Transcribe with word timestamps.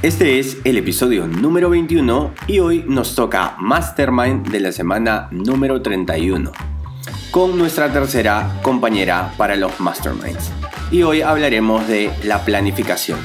Este 0.00 0.38
es 0.38 0.58
el 0.62 0.76
episodio 0.76 1.26
número 1.26 1.70
21 1.70 2.32
y 2.46 2.60
hoy 2.60 2.84
nos 2.86 3.16
toca 3.16 3.56
Mastermind 3.58 4.46
de 4.46 4.60
la 4.60 4.70
semana 4.70 5.26
número 5.32 5.82
31 5.82 6.52
con 7.32 7.58
nuestra 7.58 7.92
tercera 7.92 8.60
compañera 8.62 9.34
para 9.36 9.56
los 9.56 9.80
Masterminds. 9.80 10.52
Y 10.92 11.02
hoy 11.02 11.22
hablaremos 11.22 11.88
de 11.88 12.12
la 12.22 12.44
planificación. 12.44 13.18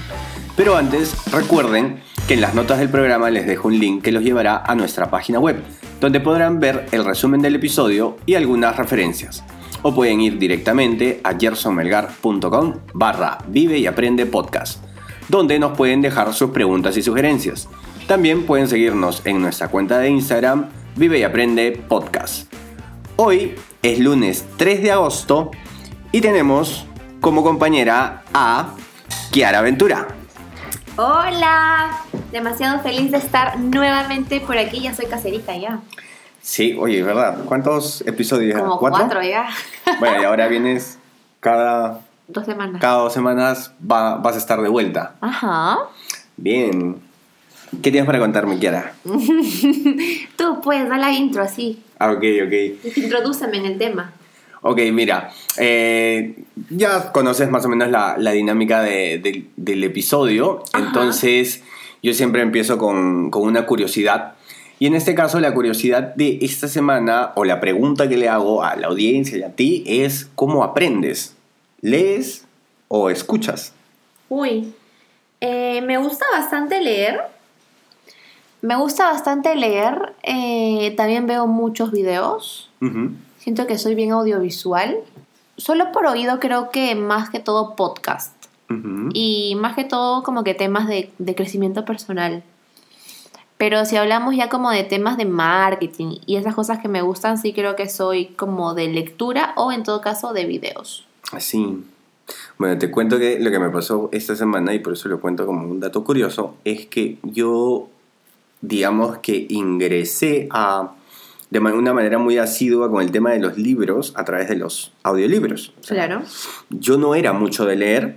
Pero 0.57 0.75
antes, 0.75 1.15
recuerden 1.31 2.01
que 2.27 2.33
en 2.33 2.41
las 2.41 2.55
notas 2.55 2.79
del 2.79 2.89
programa 2.89 3.29
les 3.29 3.45
dejo 3.45 3.67
un 3.67 3.77
link 3.77 4.03
que 4.03 4.11
los 4.11 4.23
llevará 4.23 4.63
a 4.65 4.73
nuestra 4.73 5.11
página 5.11 5.37
web, 5.37 5.61
donde 6.01 6.21
podrán 6.21 6.59
ver 6.59 6.87
el 6.91 7.05
resumen 7.05 7.43
del 7.43 7.53
episodio 7.53 8.17
y 8.25 8.33
algunas 8.33 8.75
referencias. 8.75 9.43
O 9.83 9.93
pueden 9.93 10.21
ir 10.21 10.39
directamente 10.39 11.21
a 11.23 11.37
gersonmelgar.com 11.37 12.73
barra 12.95 13.37
vive 13.47 13.77
y 13.77 13.85
aprende 13.85 14.25
podcast 14.25 14.92
donde 15.33 15.57
nos 15.57 15.75
pueden 15.75 16.03
dejar 16.03 16.31
sus 16.31 16.51
preguntas 16.51 16.95
y 16.95 17.01
sugerencias. 17.01 17.67
También 18.07 18.45
pueden 18.45 18.67
seguirnos 18.67 19.25
en 19.25 19.41
nuestra 19.41 19.67
cuenta 19.67 19.97
de 19.97 20.07
Instagram 20.09 20.69
Vive 20.95 21.17
y 21.17 21.23
Aprende 21.23 21.71
Podcast. 21.71 22.53
Hoy 23.15 23.55
es 23.81 23.97
lunes 23.97 24.45
3 24.57 24.83
de 24.83 24.91
agosto 24.91 25.49
y 26.11 26.21
tenemos 26.21 26.85
como 27.19 27.41
compañera 27.41 28.21
a 28.31 28.75
Kiara 29.31 29.61
Ventura. 29.61 30.07
Hola, 30.97 32.03
demasiado 32.31 32.83
feliz 32.83 33.09
de 33.09 33.17
estar 33.17 33.57
nuevamente 33.57 34.39
por 34.39 34.59
aquí, 34.59 34.81
ya 34.81 34.93
soy 34.93 35.07
caserita 35.07 35.57
ya. 35.57 35.79
Sí, 36.43 36.77
oye, 36.79 37.01
¿verdad? 37.01 37.39
¿Cuántos 37.45 38.01
episodios? 38.01 38.61
Como 38.61 38.77
cuatro 38.77 39.23
ya. 39.23 39.49
Bueno, 39.99 40.21
y 40.21 40.25
ahora 40.25 40.47
vienes 40.47 40.99
cada 41.39 42.01
Dos 42.27 42.45
semanas. 42.45 42.81
Cada 42.81 42.99
dos 42.99 43.13
semanas 43.13 43.73
vas 43.79 44.35
a 44.35 44.37
estar 44.37 44.61
de 44.61 44.69
vuelta. 44.69 45.15
Ajá. 45.21 45.77
Bien. 46.37 46.95
¿Qué 47.81 47.91
tienes 47.91 48.05
para 48.05 48.19
contarme, 48.19 48.59
Kiara? 48.59 48.93
Tú 50.35 50.61
puedes 50.61 50.87
dar 50.87 50.99
la 50.99 51.11
intro 51.11 51.41
así. 51.41 51.81
Ah, 51.99 52.11
ok, 52.11 52.23
ok. 52.45 52.97
Introdúceme 52.97 53.57
en 53.57 53.65
el 53.65 53.77
tema. 53.77 54.13
Ok, 54.61 54.79
mira, 54.93 55.31
eh, 55.57 56.35
ya 56.69 57.11
conoces 57.11 57.49
más 57.49 57.65
o 57.65 57.69
menos 57.69 57.89
la, 57.89 58.31
dinámica 58.31 58.81
del 58.81 59.83
episodio, 59.83 60.63
entonces 60.73 61.63
yo 62.01 62.13
siempre 62.13 62.41
empiezo 62.41 62.77
con, 62.77 63.29
con, 63.29 63.41
una 63.41 63.65
curiosidad. 63.65 64.35
Y 64.79 64.85
en 64.85 64.95
este 64.95 65.15
caso 65.15 65.41
la 65.41 65.53
curiosidad 65.53 66.15
de 66.15 66.39
esta 66.41 66.69
semana, 66.69 67.33
o 67.35 67.43
la 67.43 67.59
pregunta 67.59 68.07
que 68.07 68.15
le 68.15 68.29
hago 68.29 68.63
a 68.63 68.77
la 68.77 68.87
audiencia 68.87 69.37
y 69.37 69.43
a 69.43 69.53
ti, 69.53 69.83
es 69.85 70.29
¿cómo 70.35 70.63
aprendes? 70.63 71.35
¿Lees 71.83 72.45
o 72.87 73.09
escuchas? 73.09 73.73
Uy, 74.29 74.73
eh, 75.41 75.81
me 75.81 75.97
gusta 75.97 76.25
bastante 76.31 76.81
leer. 76.81 77.19
Me 78.61 78.77
gusta 78.77 79.11
bastante 79.11 79.53
leer. 79.53 80.13
Eh, 80.23 80.93
también 80.95 81.27
veo 81.27 81.45
muchos 81.45 81.91
videos. 81.91 82.69
Siento 83.37 83.67
que 83.67 83.77
soy 83.77 83.95
bien 83.95 84.13
audiovisual. 84.13 84.95
Solo 85.57 85.91
por 85.91 86.05
oído 86.05 86.39
creo 86.39 86.71
que 86.71 86.95
más 86.95 87.29
que 87.29 87.41
todo 87.41 87.75
podcast. 87.75 88.33
Y 89.13 89.55
más 89.57 89.75
que 89.75 89.83
todo 89.83 90.23
como 90.23 90.45
que 90.45 90.53
temas 90.53 90.87
de, 90.87 91.11
de 91.17 91.35
crecimiento 91.35 91.83
personal. 91.83 92.43
Pero 93.57 93.83
si 93.83 93.97
hablamos 93.97 94.37
ya 94.37 94.47
como 94.47 94.71
de 94.71 94.85
temas 94.85 95.17
de 95.17 95.25
marketing 95.25 96.19
y 96.25 96.37
esas 96.37 96.55
cosas 96.55 96.79
que 96.79 96.87
me 96.87 97.01
gustan, 97.01 97.37
sí 97.37 97.51
creo 97.51 97.75
que 97.75 97.89
soy 97.89 98.27
como 98.27 98.73
de 98.73 98.87
lectura 98.87 99.51
o 99.57 99.73
en 99.73 99.83
todo 99.83 99.99
caso 99.99 100.31
de 100.31 100.45
videos. 100.45 101.07
Así. 101.33 101.83
Bueno, 102.57 102.77
te 102.77 102.89
cuento 102.89 103.19
que 103.19 103.39
lo 103.39 103.51
que 103.51 103.59
me 103.59 103.69
pasó 103.69 104.09
esta 104.11 104.35
semana, 104.35 104.73
y 104.73 104.79
por 104.79 104.93
eso 104.93 105.09
lo 105.09 105.19
cuento 105.19 105.45
como 105.45 105.67
un 105.67 105.79
dato 105.79 106.03
curioso, 106.03 106.55
es 106.63 106.85
que 106.85 107.17
yo, 107.23 107.89
digamos 108.61 109.17
que 109.19 109.45
ingresé 109.49 110.47
a, 110.51 110.93
de 111.49 111.59
una 111.59 111.93
manera 111.93 112.17
muy 112.17 112.37
asidua 112.37 112.89
con 112.89 113.01
el 113.01 113.11
tema 113.11 113.31
de 113.31 113.39
los 113.39 113.57
libros 113.57 114.13
a 114.15 114.23
través 114.23 114.47
de 114.47 114.55
los 114.55 114.91
audiolibros. 115.03 115.73
claro. 115.87 116.21
Yo 116.69 116.97
no 116.97 117.15
era 117.15 117.33
mucho 117.33 117.65
de 117.65 117.75
leer, 117.75 118.15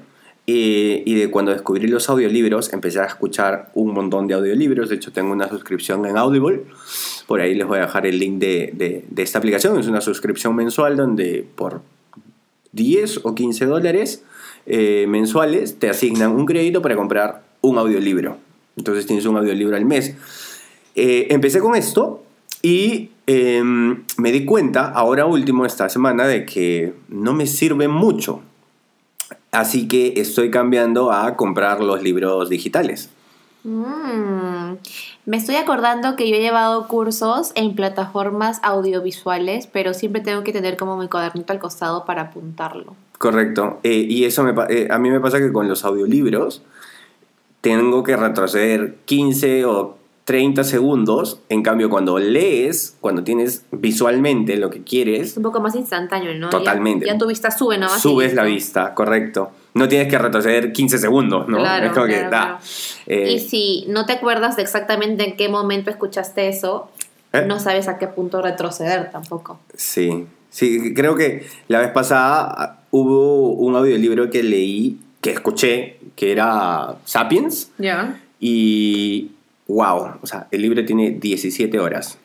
eh, 0.49 1.03
y 1.05 1.15
de 1.16 1.28
cuando 1.28 1.50
descubrí 1.50 1.88
los 1.88 2.09
audiolibros 2.09 2.72
empecé 2.72 3.00
a 3.00 3.06
escuchar 3.06 3.71
un 3.75 3.93
montón 3.93 4.28
de 4.28 4.34
audiolibros. 4.34 4.88
De 4.88 4.94
hecho, 4.94 5.10
tengo 5.10 5.32
una 5.32 5.49
suscripción 5.49 6.06
en 6.06 6.16
Audible. 6.16 6.62
Por 7.26 7.41
ahí 7.41 7.56
les 7.56 7.66
voy 7.66 7.78
a 7.78 7.82
dejar 7.82 8.06
el 8.06 8.21
link 8.21 8.38
de, 8.38 8.71
de, 8.72 9.05
de 9.10 9.22
esta 9.25 9.38
aplicación. 9.38 9.76
Es 9.81 9.88
una 9.88 10.00
suscripción 10.00 10.55
mensual 10.55 10.97
donde 10.97 11.44
por 11.56 11.82
10 12.76 13.20
o 13.25 13.34
15 13.34 13.66
dólares 13.66 14.22
eh, 14.66 15.06
mensuales 15.09 15.78
te 15.78 15.88
asignan 15.88 16.32
un 16.32 16.44
crédito 16.44 16.82
para 16.82 16.94
comprar 16.94 17.42
un 17.62 17.78
audiolibro. 17.78 18.37
Entonces 18.76 19.06
tienes 19.06 19.25
un 19.26 19.37
audiolibro 19.37 19.76
al 19.76 19.84
mes. 19.84 20.14
Eh, 20.94 21.28
empecé 21.31 21.60
con 21.60 21.75
esto 21.75 22.22
y 22.62 23.10
em, 23.26 24.04
me 24.19 24.32
di 24.32 24.44
cuenta, 24.44 24.91
ahora 24.91 25.26
último, 25.26 25.64
esta 25.64 25.88
semana, 25.88 26.26
de 26.26 26.44
que 26.44 26.94
no 27.09 27.32
me 27.32 27.47
sirve 27.47 27.88
mucho. 27.88 28.42
Así 29.50 29.88
que 29.88 30.14
estoy 30.16 30.50
cambiando 30.50 31.10
a 31.10 31.37
comprar 31.37 31.81
los 31.81 32.03
libros 32.03 32.50
digitales. 32.50 33.08
Mm. 33.64 34.75
Me 35.26 35.37
estoy 35.37 35.56
acordando 35.56 36.14
que 36.14 36.31
yo 36.31 36.37
he 36.37 36.41
llevado 36.41 36.87
cursos 36.87 37.50
en 37.56 37.75
plataformas 37.75 38.60
audiovisuales, 38.62 39.66
pero 39.66 39.92
siempre 39.92 40.20
tengo 40.22 40.44
que 40.44 40.53
tener 40.53 40.76
como 40.76 40.97
mi 40.97 41.09
cuadernito 41.09 41.53
al 41.53 41.59
costado 41.59 42.04
para 42.04 42.22
apuntarlo. 42.22 42.94
Correcto. 43.19 43.81
Eh, 43.82 44.06
y 44.09 44.25
eso 44.25 44.44
me, 44.44 44.54
eh, 44.69 44.87
a 44.88 44.98
mí 45.00 45.10
me 45.10 45.19
pasa 45.19 45.38
que 45.38 45.53
con 45.53 45.69
los 45.69 45.84
audiolibros 45.84 46.62
tengo 47.60 48.04
que 48.04 48.16
retroceder 48.16 48.98
15 49.04 49.64
o 49.64 49.98
30 50.26 50.62
segundos. 50.62 51.41
En 51.48 51.64
cambio, 51.64 51.91
cuando 51.91 52.20
lees, 52.20 52.97
cuando 53.00 53.25
tienes 53.25 53.64
visualmente 53.72 54.56
lo 54.56 54.70
que 54.70 54.84
quieres... 54.84 55.32
Es 55.32 55.37
un 55.37 55.43
poco 55.43 55.58
más 55.58 55.75
instantáneo, 55.75 56.34
¿no? 56.34 56.50
Totalmente. 56.50 57.06
Ya, 57.06 57.19
tu 57.19 57.26
vista 57.26 57.50
sube, 57.50 57.78
¿no? 57.78 57.88
Subes 57.88 58.32
la 58.32 58.44
vista, 58.44 58.94
correcto. 58.94 59.50
No 59.76 59.88
tienes 59.88 60.09
que 60.09 60.16
retroceder 60.16 60.72
15 60.72 60.97
segundos, 60.97 61.48
¿no? 61.48 61.59
Claro, 61.59 61.87
es 61.87 61.92
como 61.92 62.06
que 62.06 62.22
da. 62.22 62.60
Eh, 63.06 63.32
y 63.32 63.41
si 63.41 63.84
no 63.88 64.06
te 64.06 64.14
acuerdas 64.14 64.56
de 64.56 64.62
exactamente 64.62 65.22
en 65.22 65.37
qué 65.37 65.50
momento 65.50 65.91
escuchaste 65.91 66.48
eso, 66.48 66.91
¿Eh? 67.34 67.44
no 67.47 67.60
sabes 67.60 67.87
a 67.87 67.98
qué 67.98 68.06
punto 68.06 68.41
retroceder 68.41 69.10
tampoco. 69.10 69.60
Sí, 69.75 70.26
sí, 70.48 70.94
creo 70.94 71.14
que 71.14 71.47
la 71.69 71.81
vez 71.81 71.91
pasada 71.91 72.54
ah, 72.56 72.78
hubo 72.91 73.50
un 73.53 73.76
audiolibro 73.76 74.31
que 74.31 74.42
leí, 74.42 74.98
que 75.20 75.32
escuché, 75.32 75.98
que 76.16 76.32
era 76.32 76.97
Sapiens. 77.04 77.70
Ya. 77.76 78.19
Y 78.41 79.32
wow, 79.66 80.12
o 80.22 80.26
sea, 80.26 80.47
el 80.53 80.62
libro 80.62 80.84
tiene 80.87 81.10
17 81.10 81.79
horas 81.79 82.19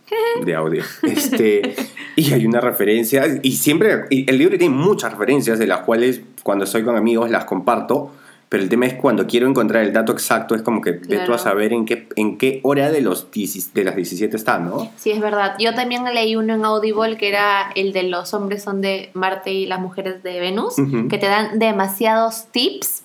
de 0.46 0.56
audio. 0.56 0.84
Este, 1.04 1.76
y 2.22 2.34
hay 2.34 2.46
una 2.46 2.62
referencia, 2.62 3.26
y 3.42 3.54
siempre, 3.54 4.06
el 4.10 4.38
libro 4.38 4.58
tiene 4.58 4.76
muchas 4.76 5.12
referencias 5.12 5.60
de 5.60 5.68
las 5.68 5.80
cuales 5.82 6.22
cuando 6.44 6.66
estoy 6.66 6.84
con 6.84 6.96
amigos 6.96 7.30
las 7.30 7.46
comparto, 7.46 8.12
pero 8.52 8.64
el 8.64 8.70
tema 8.70 8.86
es 8.86 8.96
cuando 8.96 9.28
quiero 9.28 9.48
encontrar 9.48 9.82
el 9.82 9.94
dato 9.94 10.12
exacto, 10.12 10.56
es 10.56 10.62
como 10.62 10.82
que 10.82 11.00
claro. 11.00 11.34
a 11.34 11.38
saber 11.38 11.72
en 11.72 11.86
qué, 11.86 12.10
en 12.18 12.38
qué 12.38 12.60
hora 12.64 12.92
de, 12.92 13.00
los, 13.00 13.30
de 13.32 13.84
las 13.86 13.96
17 13.96 14.36
está, 14.36 14.60
¿no? 14.60 14.92
Sí, 14.98 15.12
es 15.12 15.22
verdad. 15.22 15.56
Yo 15.58 15.74
también 15.74 16.04
leí 16.14 16.36
uno 16.36 16.56
en 16.56 16.66
Audible 16.66 17.16
que 17.16 17.30
era 17.30 17.72
el 17.76 17.94
de 17.94 18.04
los 18.04 18.34
hombres 18.34 18.62
son 18.62 18.82
de 18.82 19.10
Marte 19.14 19.54
y 19.54 19.68
las 19.68 19.80
mujeres 19.80 20.22
de 20.22 20.42
Venus, 20.42 20.76
que 21.10 21.18
te 21.18 21.28
dan 21.28 21.60
demasiados 21.60 22.48
tips, 22.52 23.04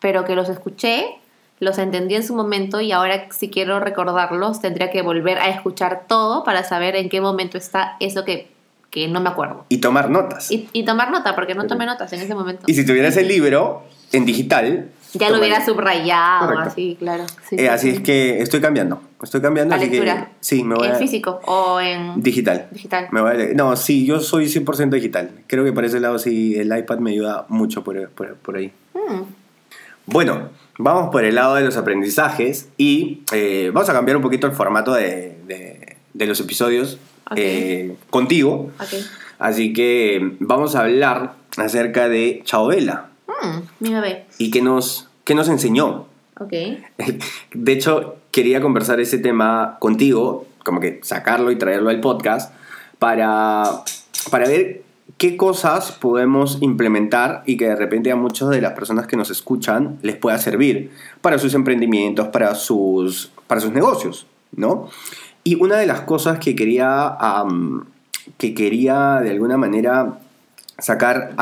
pero 0.00 0.24
que 0.24 0.34
los 0.34 0.48
escuché 0.48 1.06
los 1.60 1.78
entendí 1.78 2.14
en 2.14 2.24
su 2.24 2.34
momento 2.34 2.80
y 2.80 2.90
ahora 2.90 3.28
si 3.30 3.50
quiero 3.50 3.78
recordarlos 3.80 4.60
tendría 4.60 4.90
que 4.90 5.02
volver 5.02 5.38
a 5.38 5.50
escuchar 5.50 6.04
todo 6.08 6.42
para 6.42 6.64
saber 6.64 6.96
en 6.96 7.10
qué 7.10 7.20
momento 7.20 7.58
está 7.58 7.96
eso 8.00 8.24
que, 8.24 8.48
que 8.90 9.06
no 9.08 9.20
me 9.20 9.28
acuerdo. 9.28 9.66
Y 9.68 9.78
tomar 9.78 10.08
notas. 10.08 10.50
Y, 10.50 10.82
tomar 10.84 11.10
nota, 11.10 11.34
porque 11.34 11.54
no 11.54 11.66
tomé 11.66 11.84
notas 11.84 12.12
en 12.14 12.20
ese 12.20 12.34
momento. 12.34 12.64
Y 12.66 12.74
si 12.74 12.84
tuvieras 12.84 13.16
el 13.18 13.28
libro 13.28 13.84
en 14.10 14.24
digital... 14.24 14.90
Ya 15.12 15.28
lo 15.28 15.40
hubiera 15.40 15.64
subrayado, 15.64 16.56
así, 16.60 16.96
claro. 16.96 17.24
Eh, 17.50 17.68
así 17.68 17.90
es 17.90 18.00
que 18.00 18.40
estoy 18.40 18.60
cambiando. 18.60 19.02
Estoy 19.20 19.40
cambiando. 19.40 19.74
¿La 19.74 19.82
lectura? 19.82 20.30
sí, 20.38 20.62
me 20.62 20.76
voy 20.76 20.86
¿En 20.86 20.96
físico 20.96 21.40
o 21.46 21.80
en...? 21.80 22.22
Digital. 22.22 22.68
Digital. 22.70 23.08
Me 23.10 23.20
voy 23.20 23.32
a 23.32 23.54
no, 23.54 23.74
sí, 23.74 24.06
yo 24.06 24.20
soy 24.20 24.46
100% 24.46 24.88
digital. 24.90 25.32
Creo 25.48 25.64
que 25.64 25.72
por 25.72 25.84
ese 25.84 25.98
lado 25.98 26.20
sí 26.20 26.54
el 26.56 26.76
iPad 26.76 26.98
me 26.98 27.10
ayuda 27.10 27.44
mucho 27.48 27.82
por, 27.82 28.08
por, 28.10 28.36
por 28.36 28.56
ahí. 28.56 28.72
Bueno, 30.12 30.48
vamos 30.76 31.10
por 31.10 31.24
el 31.24 31.36
lado 31.36 31.54
de 31.54 31.62
los 31.62 31.76
aprendizajes 31.76 32.68
y 32.76 33.22
eh, 33.32 33.70
vamos 33.72 33.88
a 33.90 33.92
cambiar 33.92 34.16
un 34.16 34.22
poquito 34.24 34.48
el 34.48 34.52
formato 34.52 34.92
de, 34.92 35.96
los 36.14 36.40
episodios 36.40 36.98
eh, 37.36 37.94
contigo. 38.10 38.72
Así 39.38 39.72
que 39.72 40.34
vamos 40.40 40.74
a 40.74 40.80
hablar 40.80 41.34
acerca 41.56 42.08
de 42.08 42.42
Chauvela. 42.44 43.10
Mm, 43.28 43.58
mi 43.78 43.94
bebé. 43.94 44.26
¿Y 44.36 44.50
qué 44.50 44.62
nos, 44.62 45.08
qué 45.22 45.36
nos 45.36 45.48
enseñó? 45.48 46.06
Ok. 46.40 46.54
De 47.54 47.72
hecho, 47.72 48.16
quería 48.32 48.60
conversar 48.60 48.98
ese 48.98 49.18
tema 49.18 49.76
contigo, 49.78 50.46
como 50.64 50.80
que 50.80 50.98
sacarlo 51.04 51.52
y 51.52 51.56
traerlo 51.56 51.88
al 51.88 52.00
podcast, 52.00 52.52
para, 52.98 53.62
para 54.28 54.48
ver 54.48 54.82
qué 55.20 55.36
cosas 55.36 55.92
podemos 55.92 56.56
implementar 56.62 57.42
y 57.44 57.58
que 57.58 57.68
de 57.68 57.76
repente 57.76 58.10
a 58.10 58.16
muchas 58.16 58.48
de 58.48 58.62
las 58.62 58.72
personas 58.72 59.06
que 59.06 59.18
nos 59.18 59.28
escuchan 59.28 59.98
les 60.00 60.16
pueda 60.16 60.38
servir 60.38 60.92
para 61.20 61.38
sus 61.38 61.52
emprendimientos, 61.52 62.28
para 62.28 62.54
sus, 62.54 63.30
para 63.46 63.60
sus 63.60 63.70
negocios, 63.70 64.26
¿no? 64.56 64.88
Y 65.44 65.56
una 65.56 65.76
de 65.76 65.84
las 65.84 66.00
cosas 66.00 66.38
que 66.38 66.56
quería, 66.56 67.18
que 68.38 68.54
quería 68.54 69.20
de 69.20 69.28
alguna 69.28 69.58
manera 69.58 70.20
sacar 70.78 71.34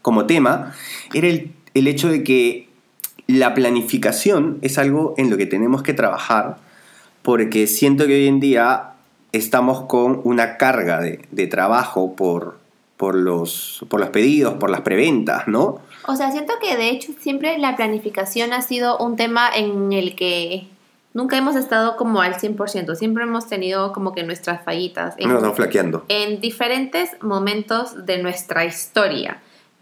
como 0.00 0.24
tema 0.24 0.72
era 1.12 1.28
el, 1.28 1.52
el 1.74 1.88
hecho 1.88 2.08
de 2.08 2.24
que 2.24 2.70
la 3.26 3.52
planificación 3.52 4.60
es 4.62 4.78
algo 4.78 5.12
en 5.18 5.28
lo 5.28 5.36
que 5.36 5.44
tenemos 5.44 5.82
que 5.82 5.92
trabajar 5.92 6.56
porque 7.20 7.66
siento 7.66 8.06
que 8.06 8.14
hoy 8.14 8.28
en 8.28 8.40
día 8.40 8.92
estamos 9.32 9.82
con 9.88 10.22
una 10.24 10.56
carga 10.56 11.02
de, 11.02 11.20
de 11.32 11.46
trabajo 11.46 12.16
por, 12.16 12.63
por 12.96 13.14
los, 13.14 13.84
por 13.88 14.00
los 14.00 14.10
pedidos, 14.10 14.54
por 14.54 14.70
las 14.70 14.82
preventas, 14.82 15.48
¿no? 15.48 15.80
O 16.06 16.16
sea, 16.16 16.30
siento 16.30 16.54
que 16.60 16.76
de 16.76 16.90
hecho 16.90 17.12
siempre 17.18 17.58
la 17.58 17.76
planificación 17.76 18.52
ha 18.52 18.62
sido 18.62 18.98
un 18.98 19.16
tema 19.16 19.48
en 19.54 19.92
el 19.92 20.14
que 20.14 20.68
nunca 21.12 21.36
hemos 21.36 21.56
estado 21.56 21.96
como 21.96 22.20
al 22.20 22.34
100%, 22.34 22.94
siempre 22.94 23.24
hemos 23.24 23.46
tenido 23.46 23.92
como 23.92 24.12
que 24.12 24.22
nuestras 24.22 24.62
fallitas. 24.64 25.16
Nos 25.18 25.34
estamos 25.34 25.56
flaqueando. 25.56 26.04
En 26.08 26.40
diferentes 26.40 27.10
momentos 27.22 28.04
de 28.04 28.22
nuestra 28.22 28.64
historia. 28.64 29.40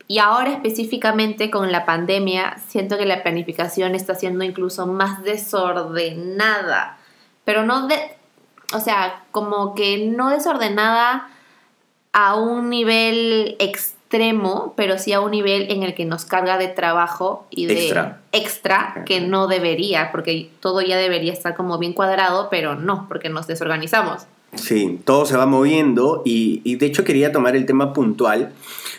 Y 0.08 0.18
ahora 0.18 0.52
específicamente 0.52 1.50
con 1.50 1.72
la 1.72 1.86
pandemia, 1.86 2.58
siento 2.68 2.98
que 2.98 3.06
la 3.06 3.22
planificación 3.22 3.94
está 3.94 4.14
siendo 4.14 4.44
incluso 4.44 4.86
más 4.86 5.22
desordenada. 5.22 6.98
Pero 7.44 7.64
no 7.64 7.88
de... 7.88 7.96
O 8.74 8.80
sea, 8.80 9.24
como 9.30 9.74
que 9.74 10.06
no 10.06 10.30
desordenada 10.30 11.28
a 12.12 12.36
un 12.36 12.70
nivel 12.70 13.56
extremo, 13.58 14.74
pero 14.76 14.98
sí 14.98 15.12
a 15.12 15.20
un 15.20 15.30
nivel 15.30 15.70
en 15.70 15.82
el 15.82 15.94
que 15.94 16.04
nos 16.04 16.24
carga 16.24 16.58
de 16.58 16.68
trabajo 16.68 17.46
y 17.50 17.66
de 17.66 17.74
extra, 17.74 18.20
extra 18.32 19.02
que 19.06 19.20
no 19.20 19.46
debería, 19.46 20.10
porque 20.12 20.50
todo 20.60 20.82
ya 20.82 20.96
debería 20.96 21.32
estar 21.32 21.54
como 21.54 21.78
bien 21.78 21.92
cuadrado, 21.92 22.48
pero 22.50 22.74
no, 22.76 23.06
porque 23.08 23.28
nos 23.28 23.46
desorganizamos. 23.46 24.26
Sí, 24.54 25.00
todo 25.04 25.24
se 25.24 25.36
va 25.36 25.46
moviendo 25.46 26.22
y, 26.26 26.60
y 26.64 26.76
de 26.76 26.86
hecho 26.86 27.04
quería 27.04 27.32
tomar 27.32 27.56
el 27.56 27.64
tema 27.64 27.94
puntual 27.94 28.52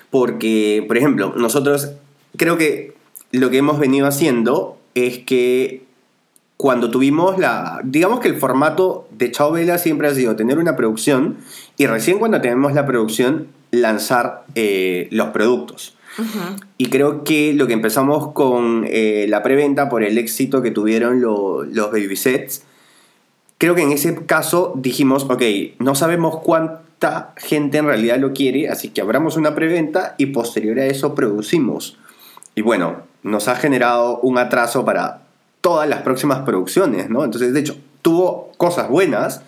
porque, 0.09 0.83
por 0.87 0.97
ejemplo, 0.97 1.33
nosotros 1.35 1.91
creo 2.37 2.57
que 2.57 2.93
lo 3.31 3.49
que 3.49 3.57
hemos 3.57 3.79
venido 3.79 4.07
haciendo 4.07 4.77
es 4.95 5.19
que 5.19 5.83
cuando 6.57 6.91
tuvimos 6.91 7.39
la... 7.39 7.81
Digamos 7.83 8.19
que 8.19 8.27
el 8.27 8.37
formato 8.37 9.07
de 9.11 9.31
Chao 9.31 9.51
Vela 9.51 9.77
siempre 9.77 10.07
ha 10.07 10.13
sido 10.13 10.35
tener 10.35 10.59
una 10.59 10.75
producción 10.75 11.37
y 11.77 11.87
recién 11.87 12.19
cuando 12.19 12.41
tenemos 12.41 12.73
la 12.73 12.85
producción 12.85 13.47
lanzar 13.71 14.45
eh, 14.55 15.07
los 15.11 15.29
productos. 15.29 15.97
Y 16.77 16.87
creo 16.87 17.23
que 17.23 17.53
lo 17.53 17.65
que 17.65 17.73
empezamos 17.73 18.33
con 18.33 18.85
eh, 18.87 19.25
la 19.27 19.41
preventa 19.41 19.89
por 19.89 20.03
el 20.03 20.19
éxito 20.19 20.61
que 20.61 20.69
tuvieron 20.69 21.21
los 21.21 21.91
baby 21.91 22.15
sets, 22.15 22.63
creo 23.57 23.73
que 23.73 23.81
en 23.81 23.91
ese 23.91 24.25
caso 24.25 24.73
dijimos, 24.75 25.23
ok, 25.23 25.41
no 25.79 25.95
sabemos 25.95 26.37
cuánta 26.41 27.33
gente 27.37 27.79
en 27.79 27.85
realidad 27.85 28.19
lo 28.19 28.31
quiere, 28.31 28.69
así 28.69 28.89
que 28.89 29.01
abramos 29.01 29.37
una 29.37 29.55
preventa 29.55 30.13
y 30.19 30.27
posterior 30.27 30.77
a 30.77 30.85
eso 30.85 31.15
producimos. 31.15 31.97
Y 32.53 32.61
bueno, 32.61 32.97
nos 33.23 33.47
ha 33.47 33.55
generado 33.55 34.19
un 34.19 34.37
atraso 34.37 34.85
para 34.85 35.23
todas 35.61 35.89
las 35.89 36.01
próximas 36.01 36.39
producciones, 36.41 37.09
¿no? 37.09 37.23
Entonces, 37.23 37.53
de 37.53 37.61
hecho, 37.61 37.77
tuvo 38.01 38.51
cosas 38.57 38.89
buenas, 38.89 39.41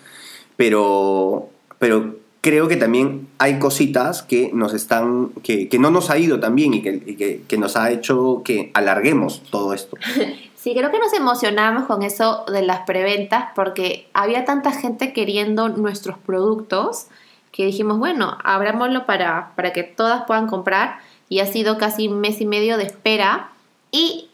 pero, 0.56 1.50
pero 1.78 2.16
creo 2.40 2.68
que 2.68 2.76
también 2.76 3.28
hay 3.38 3.58
cositas 3.58 4.22
que 4.22 4.50
nos 4.54 4.72
están, 4.72 5.30
que, 5.42 5.68
no 5.80 5.90
nos 5.90 6.10
ha 6.10 6.18
ido 6.18 6.38
tan 6.38 6.54
bien 6.54 6.74
y, 6.74 6.82
que, 6.82 7.42
que, 7.46 7.58
nos 7.58 7.76
ha 7.76 7.90
hecho 7.90 8.42
que 8.44 8.70
alarguemos 8.74 9.42
todo 9.50 9.74
esto. 9.74 9.96
Sí, 10.56 10.74
creo 10.74 10.90
que 10.90 10.98
nos 10.98 11.12
emocionamos 11.12 11.84
con 11.84 12.02
eso 12.02 12.44
de 12.52 12.60
las 12.60 12.80
preventas 12.80 13.50
porque 13.54 14.08
había 14.14 14.44
tanta 14.44 14.72
gente 14.72 15.12
queriendo 15.12 15.68
nuestros 15.68 16.18
productos 16.18 17.06
que 17.52 17.64
dijimos, 17.64 18.00
bueno, 18.00 18.36
abrámoslo 18.42 19.06
para, 19.06 19.52
para 19.54 19.72
que 19.72 19.84
todas 19.84 20.24
puedan 20.26 20.48
comprar 20.48 20.98
y 21.28 21.38
ha 21.38 21.46
sido 21.46 21.78
casi 21.78 22.08
un 22.08 22.20
mes 22.20 22.40
y 22.40 22.46
medio 22.46 22.78
de 22.78 22.82
espera 22.82 23.50
y 23.92 24.28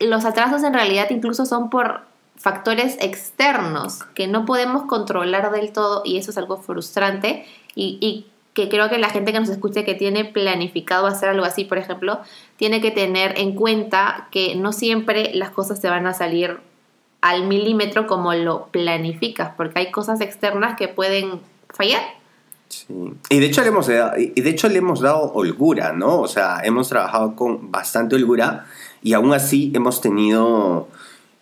los 0.00 0.24
atrasos 0.24 0.62
en 0.62 0.72
realidad 0.72 1.08
incluso 1.10 1.44
son 1.44 1.68
por 1.68 2.00
factores 2.44 2.98
externos 3.00 4.02
que 4.14 4.26
no 4.26 4.44
podemos 4.44 4.82
controlar 4.82 5.50
del 5.50 5.72
todo 5.72 6.02
y 6.04 6.18
eso 6.18 6.30
es 6.30 6.36
algo 6.36 6.58
frustrante 6.58 7.46
y, 7.74 8.26
que 8.52 8.68
creo 8.68 8.88
que 8.88 8.98
la 8.98 9.08
gente 9.08 9.32
que 9.32 9.40
nos 9.40 9.48
escuche 9.48 9.84
que 9.84 9.94
tiene 9.94 10.26
planificado 10.26 11.06
hacer 11.06 11.30
algo 11.30 11.44
así, 11.44 11.64
por 11.64 11.78
ejemplo, 11.78 12.20
tiene 12.56 12.80
que 12.80 12.92
tener 12.92 13.36
en 13.40 13.56
cuenta 13.56 14.28
que 14.30 14.54
no 14.54 14.72
siempre 14.72 15.32
las 15.34 15.50
cosas 15.50 15.80
se 15.80 15.88
van 15.88 16.06
a 16.06 16.14
salir 16.14 16.60
al 17.20 17.48
milímetro 17.48 18.06
como 18.06 18.32
lo 18.34 18.66
planificas, 18.66 19.54
porque 19.56 19.80
hay 19.80 19.90
cosas 19.90 20.20
externas 20.20 20.76
que 20.76 20.86
pueden 20.86 21.40
fallar. 21.70 22.02
Sí. 22.68 22.86
Y 23.28 23.40
de 23.40 23.46
hecho 23.46 23.62
le 23.62 23.68
hemos 23.68 23.88
dado, 23.88 24.12
y 24.18 24.40
de 24.40 24.50
hecho 24.50 24.68
le 24.68 24.78
hemos 24.78 25.00
dado 25.00 25.32
holgura, 25.32 25.92
¿no? 25.92 26.20
O 26.20 26.28
sea, 26.28 26.60
hemos 26.62 26.88
trabajado 26.90 27.34
con 27.34 27.72
bastante 27.72 28.14
holgura 28.14 28.66
y 29.02 29.14
aún 29.14 29.32
así 29.32 29.72
hemos 29.74 30.00
tenido 30.00 30.86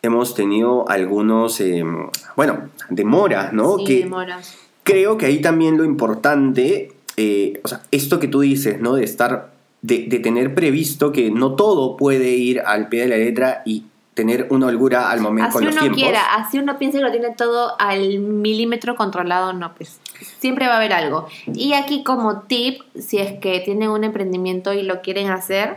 hemos 0.02 0.34
tenido 0.34 0.88
algunos, 0.88 1.60
em, 1.60 2.08
bueno, 2.36 2.68
demoras, 2.90 3.52
¿no? 3.52 3.78
Sí, 3.78 4.02
demoras. 4.02 4.58
Creo 4.82 5.16
que 5.16 5.26
ahí 5.26 5.40
también 5.40 5.78
lo 5.78 5.84
importante, 5.84 6.92
eh, 7.16 7.60
o 7.62 7.68
sea, 7.68 7.82
esto 7.92 8.18
que 8.18 8.26
tú 8.26 8.40
dices, 8.40 8.80
¿no? 8.80 8.94
De 8.94 9.04
estar, 9.04 9.52
de, 9.80 10.06
tener 10.18 10.54
previsto 10.54 11.12
que 11.12 11.30
no 11.30 11.54
todo 11.54 11.96
puede 11.96 12.30
ir 12.30 12.60
al 12.60 12.88
pie 12.88 13.02
de 13.02 13.08
la 13.08 13.16
letra 13.16 13.62
y 13.64 13.84
tener 14.14 14.48
una 14.50 14.66
holgura 14.66 15.08
al 15.08 15.20
momento 15.20 15.52
con 15.52 15.64
los 15.64 15.76
tiempos. 15.76 15.96
quiera, 15.96 16.34
así 16.34 16.58
uno 16.58 16.78
piensa 16.78 16.98
que 16.98 17.04
lo 17.04 17.10
tiene 17.10 17.30
todo 17.30 17.74
al 17.78 18.18
milímetro 18.18 18.96
controlado, 18.96 19.52
no, 19.52 19.72
pues 19.74 20.00
siempre 20.38 20.66
va 20.66 20.74
a 20.74 20.76
haber 20.78 20.92
algo. 20.92 21.28
Y 21.54 21.74
aquí 21.74 22.02
como 22.02 22.40
tip, 22.42 22.82
si 22.98 23.18
es 23.18 23.38
que 23.38 23.60
tienen 23.60 23.88
un 23.88 24.04
emprendimiento 24.04 24.74
y 24.74 24.82
lo 24.82 25.00
quieren 25.00 25.30
hacer, 25.30 25.76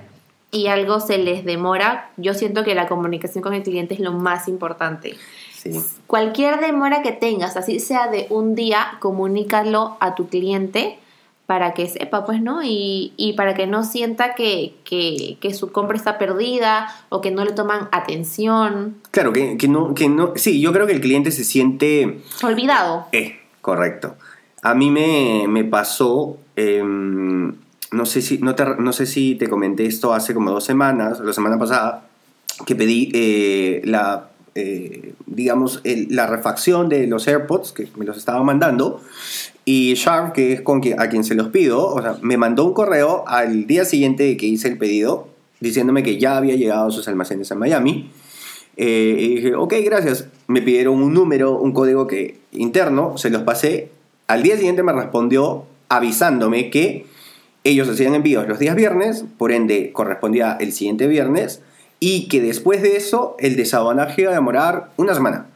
y 0.51 0.67
algo 0.67 0.99
se 0.99 1.17
les 1.17 1.43
demora, 1.43 2.11
yo 2.17 2.33
siento 2.33 2.63
que 2.63 2.75
la 2.75 2.87
comunicación 2.87 3.41
con 3.43 3.53
el 3.53 3.63
cliente 3.63 3.93
es 3.95 3.99
lo 3.99 4.13
más 4.13 4.47
importante. 4.47 5.15
Cualquier 6.07 6.59
demora 6.59 7.01
que 7.01 7.11
tengas, 7.11 7.57
así 7.57 7.79
sea 7.79 8.07
de 8.07 8.27
un 8.29 8.55
día, 8.55 8.97
comunícalo 8.99 9.97
a 9.99 10.15
tu 10.15 10.27
cliente 10.27 10.99
para 11.45 11.73
que 11.73 11.87
sepa, 11.87 12.25
pues, 12.25 12.41
¿no? 12.41 12.61
Y, 12.63 13.33
para 13.37 13.53
que 13.53 13.67
no 13.67 13.83
sienta 13.83 14.33
que, 14.33 14.73
su 15.53 15.71
compra 15.71 15.97
está 15.97 16.17
perdida 16.17 16.87
o 17.09 17.21
que 17.21 17.31
no 17.31 17.45
le 17.45 17.51
toman 17.51 17.87
atención. 17.91 18.95
Claro, 19.11 19.31
que, 19.33 19.55
no, 19.67 19.93
que 19.93 20.09
no. 20.09 20.33
Sí, 20.35 20.59
yo 20.59 20.73
creo 20.73 20.87
que 20.87 20.93
el 20.93 21.01
cliente 21.01 21.31
se 21.31 21.43
siente. 21.43 22.21
Olvidado. 22.43 23.07
Eh, 23.11 23.39
correcto. 23.61 24.15
A 24.63 24.73
mí 24.73 24.89
me, 24.89 25.45
me 25.47 25.63
pasó. 25.63 26.37
Em, 26.55 27.53
no 27.91 28.05
sé 28.05 28.21
si, 28.21 28.37
no, 28.39 28.55
te, 28.55 28.65
no 28.77 28.93
sé 28.93 29.05
si 29.05 29.35
te 29.35 29.47
comenté 29.47 29.85
esto 29.85 30.13
hace 30.13 30.33
como 30.33 30.51
dos 30.51 30.63
semanas, 30.63 31.19
la 31.19 31.33
semana 31.33 31.57
pasada, 31.57 32.07
que 32.65 32.75
pedí 32.75 33.11
eh, 33.13 33.81
la, 33.85 34.29
eh, 34.55 35.13
digamos, 35.25 35.81
la 35.83 36.27
refacción 36.27 36.89
de 36.89 37.07
los 37.07 37.27
AirPods, 37.27 37.71
que 37.71 37.87
me 37.97 38.05
los 38.05 38.17
estaba 38.17 38.43
mandando, 38.43 39.01
y 39.65 39.93
Sharp, 39.95 40.33
que 40.33 40.53
es 40.53 40.61
con 40.61 40.81
a 40.97 41.09
quien 41.09 41.23
se 41.23 41.35
los 41.35 41.47
pido, 41.49 41.95
me 42.21 42.37
mandó 42.37 42.65
un 42.65 42.73
correo 42.73 43.23
al 43.27 43.65
día 43.65 43.83
siguiente 43.83 44.37
que 44.37 44.45
hice 44.45 44.67
el 44.67 44.77
pedido, 44.77 45.27
diciéndome 45.59 46.03
que 46.03 46.19
ya 46.19 46.37
había 46.37 46.55
llegado 46.55 46.87
a 46.87 46.91
sus 46.91 47.07
almacenes 47.07 47.49
en 47.51 47.57
Miami. 47.57 48.11
Eh, 48.77 49.15
y 49.19 49.35
dije, 49.35 49.55
ok, 49.55 49.73
gracias. 49.83 50.27
Me 50.47 50.61
pidieron 50.61 51.01
un 51.01 51.13
número, 51.13 51.57
un 51.57 51.71
código 51.73 52.07
que, 52.07 52.39
interno, 52.51 53.17
se 53.17 53.29
los 53.29 53.41
pasé. 53.43 53.89
Al 54.27 54.43
día 54.43 54.55
siguiente 54.55 54.83
me 54.83 54.93
respondió 54.93 55.65
avisándome 55.89 56.69
que 56.69 57.07
ellos 57.65 57.89
hacían 57.89 58.15
envíos 58.15 58.47
los 58.47 58.59
días 58.59 58.75
viernes, 58.75 59.25
por 59.37 59.51
ende 59.51 59.91
correspondía 59.91 60.55
el 60.59 60.71
siguiente 60.71 61.07
viernes, 61.07 61.61
y 61.99 62.27
que 62.29 62.39
después 62.39 62.81
de 62.81 62.95
eso 62.95 63.35
el 63.39 63.57
desabonaje 63.57 64.21
iba 64.21 64.31
a 64.31 64.35
demorar 64.35 64.91
una 64.95 65.13
semana. 65.13 65.47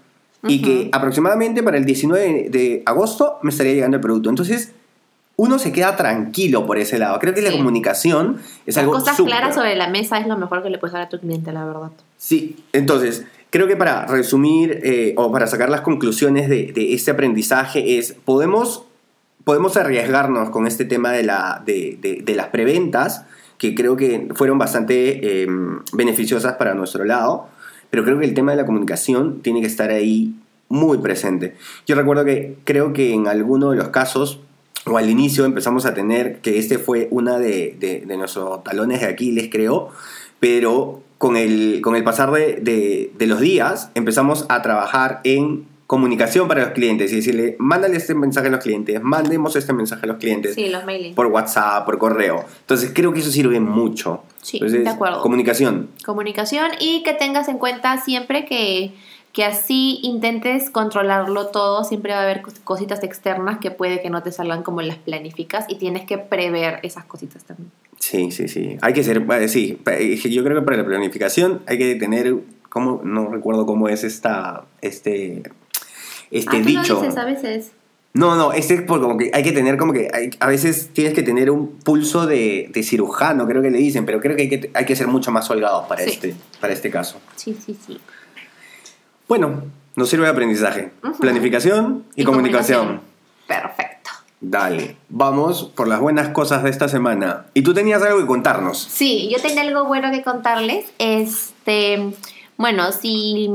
Y 0.47 0.61
que 0.61 0.89
aproximadamente 0.93 1.63
para 1.63 1.77
el 1.77 1.85
19 1.85 2.49
de 2.49 2.81
agosto 2.85 3.39
me 3.41 3.49
estaría 3.49 3.73
llegando 3.73 3.97
el 3.97 4.01
producto. 4.01 4.29
Entonces, 4.29 4.71
uno 5.39 5.57
se 5.57 5.71
queda 5.71 5.95
tranquilo 5.95 6.65
por 6.65 6.77
ese 6.77 6.99
lado. 6.99 7.17
Creo 7.19 7.33
que 7.33 7.41
la 7.41 7.51
comunicación 7.51 8.39
es 8.65 8.77
algo 8.77 8.91
Cosas 8.91 9.15
claras 9.17 9.55
sobre 9.55 9.77
la 9.77 9.87
mesa 9.87 10.17
es 10.17 10.27
lo 10.27 10.37
mejor 10.37 10.61
que 10.61 10.69
le 10.69 10.77
puedes 10.77 10.93
dar 10.93 11.03
a 11.03 11.09
tu 11.09 11.17
cliente, 11.17 11.53
la 11.53 11.63
verdad. 11.63 11.91
Sí, 12.17 12.57
entonces, 12.73 13.25
creo 13.49 13.65
que 13.65 13.77
para 13.77 14.05
resumir 14.05 14.81
eh, 14.83 15.13
o 15.15 15.31
para 15.31 15.47
sacar 15.47 15.69
las 15.69 15.81
conclusiones 15.81 16.49
de, 16.49 16.73
este 16.93 17.11
aprendizaje 17.11 17.97
es, 17.97 18.13
podemos, 18.25 18.83
podemos 19.49 19.77
arriesgarnos 19.77 20.51
con 20.51 20.67
este 20.67 20.85
tema 20.85 21.11
de, 21.11 21.23
la, 21.23 21.63
de, 21.65 22.33
las 22.35 22.49
preventas, 22.49 23.25
que 23.57 23.73
creo 23.73 23.97
que 23.97 24.27
fueron 24.35 24.59
bastante 24.59 25.41
em, 25.41 25.79
beneficiosas 25.91 26.53
para 26.53 26.75
nuestro 26.75 27.03
lado, 27.03 27.47
pero 27.89 28.03
creo 28.03 28.19
que 28.19 28.25
el 28.25 28.35
tema 28.35 28.51
de 28.51 28.57
la 28.57 28.67
comunicación 28.67 29.41
tiene 29.41 29.61
que 29.61 29.65
estar 29.65 29.89
ahí 29.89 30.35
muy 30.67 30.99
presente. 30.99 31.55
Yo 31.87 31.95
recuerdo 31.95 32.25
que 32.25 32.57
creo 32.63 32.93
que 32.93 33.11
en 33.11 33.27
alguno 33.27 33.71
de 33.71 33.77
los 33.77 33.87
casos 33.87 34.39
o 34.85 34.99
al 34.99 35.09
inicio 35.09 35.45
empezamos 35.45 35.87
a 35.87 35.95
tener, 35.95 36.41
que 36.41 36.59
este 36.59 36.77
fue 36.77 37.07
una 37.09 37.39
de, 37.39 38.05
nuestros 38.07 38.63
talones 38.63 39.01
de 39.01 39.07
Aquiles, 39.07 39.49
creo, 39.51 39.89
pero 40.39 41.01
con 41.17 41.37
el, 41.37 41.81
con 41.81 41.95
el 41.95 42.03
pasar 42.03 42.29
de, 42.29 43.11
los 43.17 43.39
días 43.39 43.89
empezamos 43.95 44.45
a 44.47 44.61
trabajar 44.61 45.21
en 45.23 45.65
comunicación 45.89 46.48
para 46.48 46.65
los 46.65 46.74
clientes 46.74 47.12
y 47.12 47.15
decirle, 47.15 47.55
mándale 47.58 47.98
este 47.98 48.13
mensaje 48.13 48.50
a 48.50 48.51
los 48.51 48.60
clientes, 48.60 49.01
mandemos 49.01 49.55
este 49.55 49.74
mensaje 49.74 50.05
a 50.05 50.10
los 50.10 50.17
clientes. 50.17 50.53
Sí, 50.53 50.69
los 50.69 50.86
mailings. 50.86 51.15
Por 51.15 51.25
WhatsApp, 51.25 51.84
por 51.84 51.98
correo. 51.98 52.46
Entonces 52.60 52.91
creo 52.93 53.12
que 53.12 53.22
eso 53.22 53.31
sirve 53.31 53.60
mucho. 53.60 54.22
Sí, 54.43 54.60
de 54.60 54.88
acuerdo. 54.88 55.24
Comunicación. 55.24 55.89
Comunicación 56.05 56.69
y 56.79 57.01
que 57.01 57.13
tengas 57.13 57.48
en 57.48 57.58
cuenta 57.58 57.98
siempre 57.98 58.46
que 58.46 58.93
que 59.34 59.43
así 59.43 60.00
intentes 60.03 60.69
controlarlo 60.69 61.48
todo, 61.48 61.84
siempre 61.84 62.13
va 62.13 62.19
a 62.19 62.24
haber 62.24 62.43
cositas 62.63 63.03
externas 63.03 63.58
que 63.58 63.72
puede 63.72 64.00
que 64.01 64.12
no 64.12 64.22
te 64.22 64.31
salgan 64.31 64.62
como 64.62 64.84
las 64.84 64.98
planificas 64.98 65.65
y 65.69 65.75
tienes 65.75 66.05
que 66.05 66.19
prever 66.19 66.79
esas 66.84 67.05
cositas 67.05 67.46
también. 67.46 67.72
Sí, 67.98 68.29
sí, 68.29 68.48
sí. 68.48 68.77
Hay 68.81 68.93
que 68.93 69.03
ser, 69.03 69.25
eh, 69.27 69.48
sí, 69.48 69.79
yo 70.29 70.43
creo 70.43 70.60
que 70.60 70.65
para 70.65 70.77
la 70.77 70.86
planificación 70.86 71.62
hay 71.65 71.79
que 71.79 71.96
tener, 71.96 72.36
como, 72.69 73.01
no 73.03 73.29
recuerdo 73.29 73.65
cómo 73.65 73.88
es 73.88 74.03
esta, 74.03 74.65
este, 74.81 75.43
este 76.31 76.62
dicho. 76.62 76.95
Lo 76.95 77.01
dices 77.01 77.17
a 77.17 77.25
veces. 77.25 77.71
No, 78.13 78.36
no, 78.36 78.53
este 78.53 78.74
es 78.74 78.81
por 78.81 79.01
como 79.01 79.17
que 79.17 79.29
hay 79.33 79.43
que 79.43 79.51
tener 79.51 79.77
como 79.77 79.93
que, 79.93 80.31
a 80.39 80.48
veces 80.48 80.89
tienes 80.93 81.13
que 81.13 81.21
tener 81.21 81.51
un 81.51 81.77
pulso 81.77 82.25
de, 82.25 82.71
cirujano, 82.83 83.48
creo 83.48 83.62
que 83.62 83.69
le 83.69 83.77
dicen, 83.77 84.05
pero 84.05 84.19
creo 84.19 84.36
que 84.36 84.43
hay 84.43 84.50
que, 84.50 84.71
hay 84.74 84.86
que 84.86 84.95
ser 84.95 85.07
mucho 85.07 85.31
más 85.31 85.50
holgados 85.51 85.88
para, 85.88 86.03
este, 86.03 86.36
para 86.59 86.74
este 86.74 86.89
caso. 86.89 87.19
Sí, 87.36 87.55
sí, 87.63 87.77
sí. 87.86 88.00
Bueno, 89.27 89.63
nos 89.95 90.09
sirve 90.09 90.24
de 90.24 90.31
aprendizaje. 90.31 90.91
Planificación 91.19 92.03
y, 92.15 92.24
comunicación. 92.24 93.01
Perfecto. 93.48 94.09
Dale, 94.41 94.95
vamos 95.09 95.71
por 95.75 95.88
las 95.88 96.00
buenas 96.00 96.29
cosas 96.29 96.63
de 96.63 96.71
esta 96.71 96.88
semana. 96.88 97.45
Y 97.53 97.62
tú 97.62 97.74
tenías 97.74 98.01
algo 98.01 98.19
que 98.19 98.25
contarnos. 98.25 98.79
Sí, 98.79 99.29
yo 99.31 99.39
tenía 99.39 99.62
algo 99.62 99.86
bueno 99.86 100.09
que 100.12 100.24
contarles. 100.24 100.86
Este, 100.98 102.13
bueno, 102.57 102.91
si, 102.91 103.50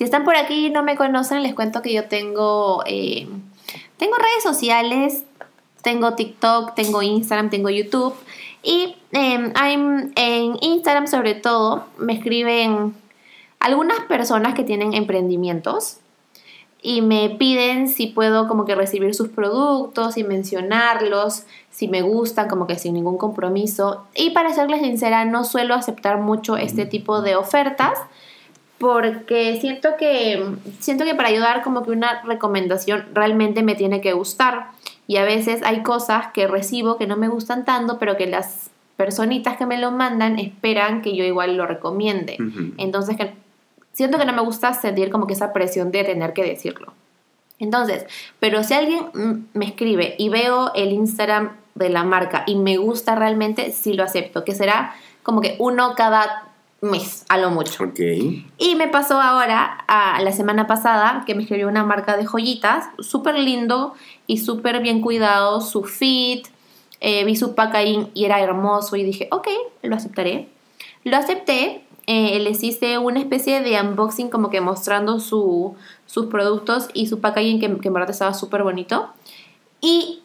si 0.00 0.04
están 0.04 0.24
por 0.24 0.34
aquí 0.34 0.68
y 0.68 0.70
no 0.70 0.82
me 0.82 0.96
conocen, 0.96 1.42
les 1.42 1.54
cuento 1.54 1.82
que 1.82 1.92
yo 1.92 2.08
tengo, 2.08 2.82
eh, 2.86 3.28
tengo 3.98 4.16
redes 4.16 4.42
sociales, 4.42 5.24
tengo 5.82 6.14
TikTok, 6.14 6.74
tengo 6.74 7.02
Instagram, 7.02 7.50
tengo 7.50 7.68
YouTube. 7.68 8.14
Y 8.62 8.96
em, 9.12 9.52
en 10.16 10.56
Instagram 10.62 11.06
sobre 11.06 11.34
todo 11.34 11.84
me 11.98 12.14
escriben 12.14 12.94
algunas 13.58 14.00
personas 14.06 14.54
que 14.54 14.64
tienen 14.64 14.94
emprendimientos 14.94 15.98
y 16.80 17.02
me 17.02 17.28
piden 17.28 17.86
si 17.86 18.06
puedo 18.06 18.48
como 18.48 18.64
que 18.64 18.74
recibir 18.74 19.14
sus 19.14 19.28
productos 19.28 20.16
y 20.16 20.24
mencionarlos, 20.24 21.42
si 21.70 21.88
me 21.88 22.00
gustan, 22.00 22.48
como 22.48 22.66
que 22.66 22.78
sin 22.78 22.94
ningún 22.94 23.18
compromiso. 23.18 24.06
Y 24.14 24.30
para 24.30 24.54
serles 24.54 24.80
sincera, 24.80 25.26
no 25.26 25.44
suelo 25.44 25.74
aceptar 25.74 26.16
mucho 26.20 26.56
este 26.56 26.86
tipo 26.86 27.20
de 27.20 27.36
ofertas 27.36 27.98
porque 28.80 29.58
siento 29.60 29.90
que 29.98 30.42
siento 30.78 31.04
que 31.04 31.14
para 31.14 31.28
ayudar 31.28 31.62
como 31.62 31.82
que 31.82 31.90
una 31.90 32.22
recomendación 32.22 33.04
realmente 33.12 33.62
me 33.62 33.74
tiene 33.74 34.00
que 34.00 34.14
gustar 34.14 34.68
y 35.06 35.18
a 35.18 35.24
veces 35.24 35.60
hay 35.64 35.82
cosas 35.82 36.28
que 36.32 36.46
recibo 36.46 36.96
que 36.96 37.06
no 37.06 37.18
me 37.18 37.28
gustan 37.28 37.66
tanto, 37.66 37.98
pero 37.98 38.16
que 38.16 38.26
las 38.26 38.70
personitas 38.96 39.58
que 39.58 39.66
me 39.66 39.76
lo 39.76 39.90
mandan 39.90 40.38
esperan 40.38 41.02
que 41.02 41.14
yo 41.14 41.24
igual 41.24 41.58
lo 41.58 41.66
recomiende. 41.66 42.38
Entonces 42.78 43.18
que 43.18 43.34
siento 43.92 44.16
que 44.16 44.24
no 44.24 44.32
me 44.32 44.40
gusta 44.40 44.72
sentir 44.72 45.10
como 45.10 45.26
que 45.26 45.34
esa 45.34 45.52
presión 45.52 45.90
de 45.90 46.02
tener 46.02 46.32
que 46.32 46.42
decirlo. 46.42 46.94
Entonces, 47.58 48.06
pero 48.38 48.64
si 48.64 48.72
alguien 48.72 49.46
me 49.52 49.66
escribe 49.66 50.14
y 50.16 50.30
veo 50.30 50.72
el 50.74 50.92
Instagram 50.92 51.56
de 51.74 51.90
la 51.90 52.02
marca 52.02 52.44
y 52.46 52.54
me 52.54 52.78
gusta 52.78 53.14
realmente, 53.14 53.72
sí 53.72 53.92
lo 53.92 54.04
acepto, 54.04 54.42
que 54.42 54.54
será 54.54 54.94
como 55.22 55.42
que 55.42 55.56
uno 55.58 55.94
cada 55.96 56.49
mes, 56.80 57.24
a 57.28 57.38
lo 57.38 57.50
mucho. 57.50 57.92
Y 58.58 58.74
me 58.76 58.88
pasó 58.88 59.20
ahora, 59.20 59.84
a 59.86 60.20
la 60.22 60.32
semana 60.32 60.66
pasada, 60.66 61.24
que 61.26 61.34
me 61.34 61.42
escribió 61.42 61.68
una 61.68 61.84
marca 61.84 62.16
de 62.16 62.24
joyitas, 62.24 62.88
súper 62.98 63.38
lindo 63.38 63.94
y 64.26 64.38
súper 64.38 64.80
bien 64.80 65.00
cuidado, 65.00 65.60
su 65.60 65.84
fit, 65.84 66.46
eh, 67.00 67.24
vi 67.24 67.36
su 67.36 67.54
packaging 67.54 68.10
y 68.14 68.24
era 68.24 68.40
hermoso 68.40 68.96
y 68.96 69.02
dije, 69.02 69.28
ok, 69.30 69.48
lo 69.82 69.96
aceptaré. 69.96 70.48
Lo 71.04 71.16
acepté 71.16 71.84
eh, 72.06 72.40
les 72.40 72.62
hice 72.64 72.98
una 72.98 73.20
especie 73.20 73.60
de 73.60 73.80
unboxing 73.80 74.30
como 74.30 74.50
que 74.50 74.60
mostrando 74.60 75.20
sus 75.20 76.26
productos 76.28 76.88
y 76.92 77.06
su 77.06 77.20
packaging 77.20 77.60
que, 77.60 77.78
que 77.78 77.88
en 77.88 77.94
verdad 77.94 78.10
estaba 78.10 78.34
súper 78.34 78.62
bonito. 78.62 79.10
Y 79.80 80.20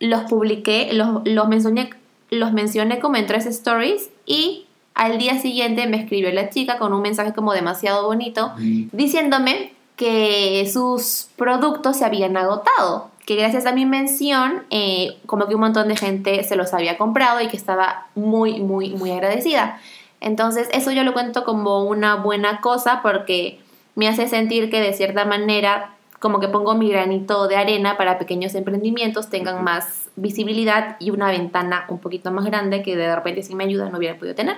los 0.00 0.22
publiqué, 0.22 0.92
los, 0.92 1.22
los, 1.24 1.48
mencioné, 1.48 1.90
los 2.30 2.52
mencioné 2.52 3.00
como 3.00 3.16
en 3.16 3.26
tres 3.26 3.46
stories 3.46 4.10
y 4.24 4.65
al 4.96 5.18
día 5.18 5.38
siguiente 5.38 5.86
me 5.86 5.98
escribió 5.98 6.32
la 6.32 6.48
chica 6.48 6.78
con 6.78 6.94
un 6.94 7.02
mensaje 7.02 7.34
como 7.34 7.52
demasiado 7.52 8.06
bonito 8.06 8.52
diciéndome 8.56 9.72
que 9.94 10.68
sus 10.72 11.28
productos 11.36 11.98
se 11.98 12.04
habían 12.06 12.36
agotado, 12.36 13.10
que 13.26 13.36
gracias 13.36 13.66
a 13.66 13.72
mi 13.72 13.84
mención 13.84 14.64
eh, 14.70 15.18
como 15.26 15.46
que 15.46 15.54
un 15.54 15.60
montón 15.60 15.88
de 15.88 15.96
gente 15.96 16.42
se 16.44 16.56
los 16.56 16.72
había 16.72 16.96
comprado 16.96 17.42
y 17.42 17.48
que 17.48 17.58
estaba 17.58 18.06
muy, 18.14 18.60
muy, 18.60 18.90
muy 18.90 19.10
agradecida. 19.10 19.80
Entonces, 20.22 20.68
eso 20.72 20.90
yo 20.92 21.04
lo 21.04 21.12
cuento 21.12 21.44
como 21.44 21.84
una 21.84 22.16
buena 22.16 22.62
cosa 22.62 23.00
porque 23.02 23.60
me 23.96 24.08
hace 24.08 24.28
sentir 24.28 24.70
que 24.70 24.80
de 24.80 24.94
cierta 24.94 25.26
manera 25.26 25.94
como 26.20 26.40
que 26.40 26.48
pongo 26.48 26.74
mi 26.74 26.90
granito 26.90 27.48
de 27.48 27.56
arena 27.56 27.98
para 27.98 28.18
pequeños 28.18 28.54
emprendimientos 28.54 29.28
tengan 29.28 29.62
más 29.62 30.08
visibilidad 30.16 30.96
y 31.00 31.10
una 31.10 31.30
ventana 31.30 31.84
un 31.88 31.98
poquito 31.98 32.30
más 32.30 32.46
grande 32.46 32.82
que 32.82 32.96
de 32.96 33.14
repente 33.14 33.42
si 33.42 33.54
me 33.54 33.64
ayuda 33.64 33.90
no 33.90 33.98
hubiera 33.98 34.18
podido 34.18 34.34
tener. 34.34 34.56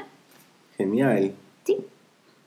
Genial. 0.79 1.35
Sí. 1.65 1.77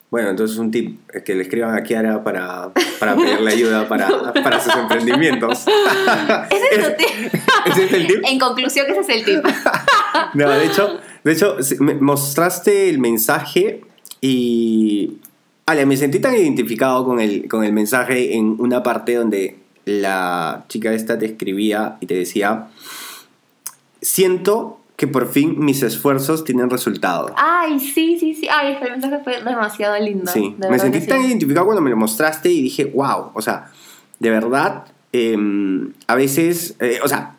Bueno, 0.10 0.30
entonces 0.30 0.58
un 0.58 0.72
tip 0.72 1.00
es 1.14 1.24
que 1.24 1.36
le 1.36 1.44
escriban 1.44 1.76
a 1.76 1.84
Kiara 1.84 2.24
para, 2.24 2.72
para 3.00 3.16
pedirle 3.18 3.52
ayuda 3.52 3.88
para, 3.88 4.34
para 4.34 4.60
sus 4.60 4.76
emprendimientos. 4.76 5.66
ese 6.50 6.66
es 6.72 6.88
tu 6.88 6.98
tip. 6.98 7.42
¿Ese 7.66 7.86
es 7.86 7.94
el 7.94 8.08
tip? 8.08 8.22
En 8.24 8.40
conclusión, 8.40 8.88
ese 8.90 9.00
es 9.02 9.10
el 9.10 9.26
tip. 9.26 9.46
no, 10.34 10.50
de 10.50 10.66
hecho, 10.66 11.00
de 11.24 11.32
hecho, 11.32 11.58
me 11.80 11.96
mostraste 11.96 12.90
el 12.90 13.00
mensaje 13.00 13.82
y... 14.20 15.18
Ale, 15.66 15.86
me 15.86 15.96
sentí 15.96 16.20
tan 16.20 16.36
identificado 16.36 17.06
con 17.06 17.22
el, 17.22 17.48
con 17.48 17.64
el 17.64 17.72
mensaje 17.72 18.36
en 18.36 18.56
una 18.60 18.84
parte 18.84 19.16
donde 19.16 19.56
la 19.86 20.66
chica 20.68 20.92
esta 20.92 21.18
te 21.18 21.28
escribía 21.28 21.98
y 22.02 22.08
te 22.08 22.16
decía, 22.16 22.68
siento 24.02 24.81
que 25.02 25.08
por 25.08 25.28
fin 25.28 25.56
mis 25.58 25.82
esfuerzos 25.82 26.44
tienen 26.44 26.70
resultado. 26.70 27.34
Ay, 27.36 27.80
sí, 27.80 28.20
sí, 28.20 28.36
sí. 28.36 28.48
Ay, 28.48 28.78
el 28.80 28.92
mensaje 28.92 29.18
fue 29.24 29.44
demasiado 29.44 29.98
lindo. 30.00 30.32
Sí, 30.32 30.56
me 30.70 30.78
sentí 30.78 31.08
tan 31.08 31.24
identificado 31.24 31.66
cuando 31.66 31.82
me 31.82 31.90
lo 31.90 31.98
mostraste 31.98 32.52
y 32.52 32.62
dije, 32.62 32.86
wow, 32.86 33.32
o 33.34 33.42
sea, 33.42 33.72
de 34.20 34.30
verdad, 34.30 34.86
em, 35.12 35.94
a 36.06 36.14
veces, 36.14 36.76
eh, 36.80 37.00
o 37.04 37.08
sea, 37.08 37.34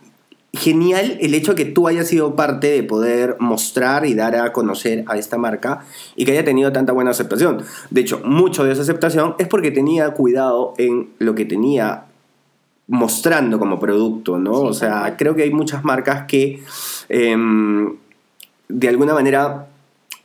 genial 0.53 1.19
el 1.21 1.35
hecho 1.35 1.55
de 1.55 1.65
que 1.65 1.71
tú 1.71 1.87
hayas 1.87 2.09
sido 2.09 2.35
parte 2.35 2.67
de 2.67 2.83
poder 2.83 3.37
mostrar 3.39 4.07
y 4.07 4.15
dar 4.15 4.35
a 4.35 4.53
conocer 4.53 5.05
a 5.07 5.17
esta 5.17 5.39
marca 5.39 5.85
y 6.17 6.25
que 6.25 6.33
haya 6.33 6.45
tenido 6.45 6.73
tanta 6.73 6.93
buena 6.93 7.13
aceptación. 7.13 7.63
De 7.91 8.01
hecho, 8.01 8.23
mucho 8.25 8.65
de 8.65 8.73
esa 8.73 8.83
aceptación 8.83 9.37
es 9.39 9.47
porque 9.47 9.71
tenía 9.71 10.11
cuidado 10.11 10.75
en 10.79 11.11
lo 11.21 11.37
que 11.37 11.45
tenía 11.45 12.07
mostrando 12.93 13.59
como 13.59 13.81
producto, 13.81 14.39
¿no? 14.39 14.53
o 14.53 14.75
sea, 14.75 15.17
creo 15.17 15.35
que 15.35 15.45
hay 15.45 15.51
muchas 15.51 15.83
marcas 15.83 16.27
que 16.27 16.63
em, 17.09 17.97
de 18.69 18.89
alguna 18.89 19.15
manera 19.15 19.69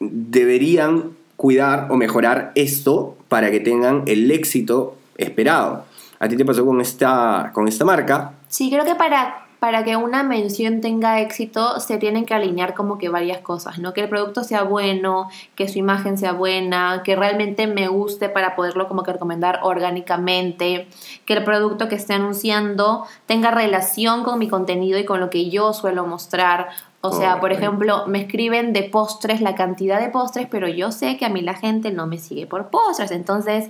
deberían 0.02 1.12
cuidar 1.38 1.88
o 1.90 1.96
mejorar 1.96 2.52
esto 2.56 3.16
para 3.30 3.52
que 3.52 3.62
tengan 3.62 4.04
el 4.06 4.30
éxito 4.32 4.98
esperado. 5.18 5.86
¿A 6.20 6.28
ti 6.28 6.36
te 6.36 6.44
pasó 6.44 6.66
con 6.66 6.82
esta, 6.82 7.52
con 7.54 7.70
esta 7.70 7.86
marca? 7.86 8.34
Sí, 8.50 8.70
creo 8.70 8.84
que 8.84 8.96
para 8.96 9.47
para 9.60 9.84
que 9.84 9.96
una 9.96 10.24
mención 10.24 10.82
tenga 10.82 11.20
éxito 11.20 11.80
se 11.80 11.98
tienen 11.98 12.26
que 12.26 12.34
alinear 12.34 12.76
como 12.76 12.98
que 12.98 13.10
varias 13.10 13.40
cosas, 13.40 13.80
¿no? 13.80 13.94
Que 13.94 14.02
el 14.02 14.10
producto 14.10 14.44
sea 14.44 14.64
bueno, 14.64 15.30
que 15.56 15.68
su 15.68 15.80
imagen 15.80 16.18
sea 16.18 16.34
buena, 16.34 17.02
que 17.04 17.16
realmente 17.16 17.66
me 17.66 17.88
guste 17.88 18.30
para 18.30 18.56
poderlo 18.56 18.88
como 18.88 19.04
que 19.04 19.14
recomendar 19.14 19.60
orgánicamente, 19.64 20.88
que 21.26 21.34
el 21.34 21.44
producto 21.44 21.88
que 21.88 21.96
esté 21.96 22.14
anunciando 22.14 23.06
tenga 23.26 23.50
relación 23.52 24.24
con 24.24 24.38
mi 24.38 24.48
contenido 24.48 25.00
y 25.00 25.06
con 25.06 25.20
lo 25.20 25.30
que 25.30 25.50
yo 25.50 25.74
suelo 25.74 26.06
mostrar. 26.06 26.70
O 27.02 27.14
sea, 27.14 27.40
por 27.40 27.54
ejemplo, 27.54 28.06
me 28.08 28.20
escriben 28.20 28.74
de 28.74 28.84
postres 28.84 29.40
la 29.40 29.56
cantidad 29.56 30.00
de 30.00 30.10
postres, 30.10 30.48
pero 30.50 30.68
yo 30.68 30.92
sé 30.92 31.16
que 31.16 31.26
a 31.26 31.30
mí 31.30 31.42
la 31.42 31.54
gente 31.54 31.92
no 31.92 32.06
me 32.06 32.18
sigue 32.18 32.48
por 32.48 32.68
postres. 32.68 33.12
Entonces, 33.12 33.70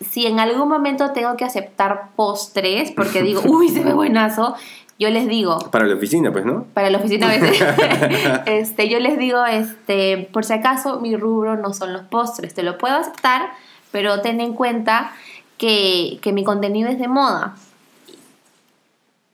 si 0.00 0.26
en 0.26 0.40
algún 0.40 0.68
momento 0.68 1.12
tengo 1.12 1.36
que 1.36 1.44
aceptar 1.44 2.10
postres, 2.16 2.90
porque 2.90 3.22
digo, 3.22 3.40
uy, 3.46 3.68
se 3.70 3.82
ve 3.82 3.94
buenazo, 3.94 4.56
yo 5.00 5.08
les 5.08 5.26
digo. 5.26 5.58
Para 5.70 5.86
la 5.86 5.94
oficina, 5.94 6.30
pues, 6.30 6.44
¿no? 6.44 6.64
Para 6.74 6.90
la 6.90 6.98
oficina 6.98 7.26
a 7.26 7.30
veces. 7.30 7.58
este, 8.46 8.88
yo 8.90 9.00
les 9.00 9.18
digo, 9.18 9.44
este, 9.46 10.28
por 10.30 10.44
si 10.44 10.52
acaso, 10.52 11.00
mi 11.00 11.16
rubro 11.16 11.56
no 11.56 11.72
son 11.72 11.94
los 11.94 12.02
postres. 12.02 12.52
Te 12.52 12.62
lo 12.62 12.76
puedo 12.76 12.96
aceptar, 12.96 13.50
pero 13.90 14.20
ten 14.20 14.42
en 14.42 14.52
cuenta 14.52 15.12
que, 15.56 16.18
que 16.20 16.32
mi 16.32 16.44
contenido 16.44 16.90
es 16.90 16.98
de 16.98 17.08
moda. 17.08 17.56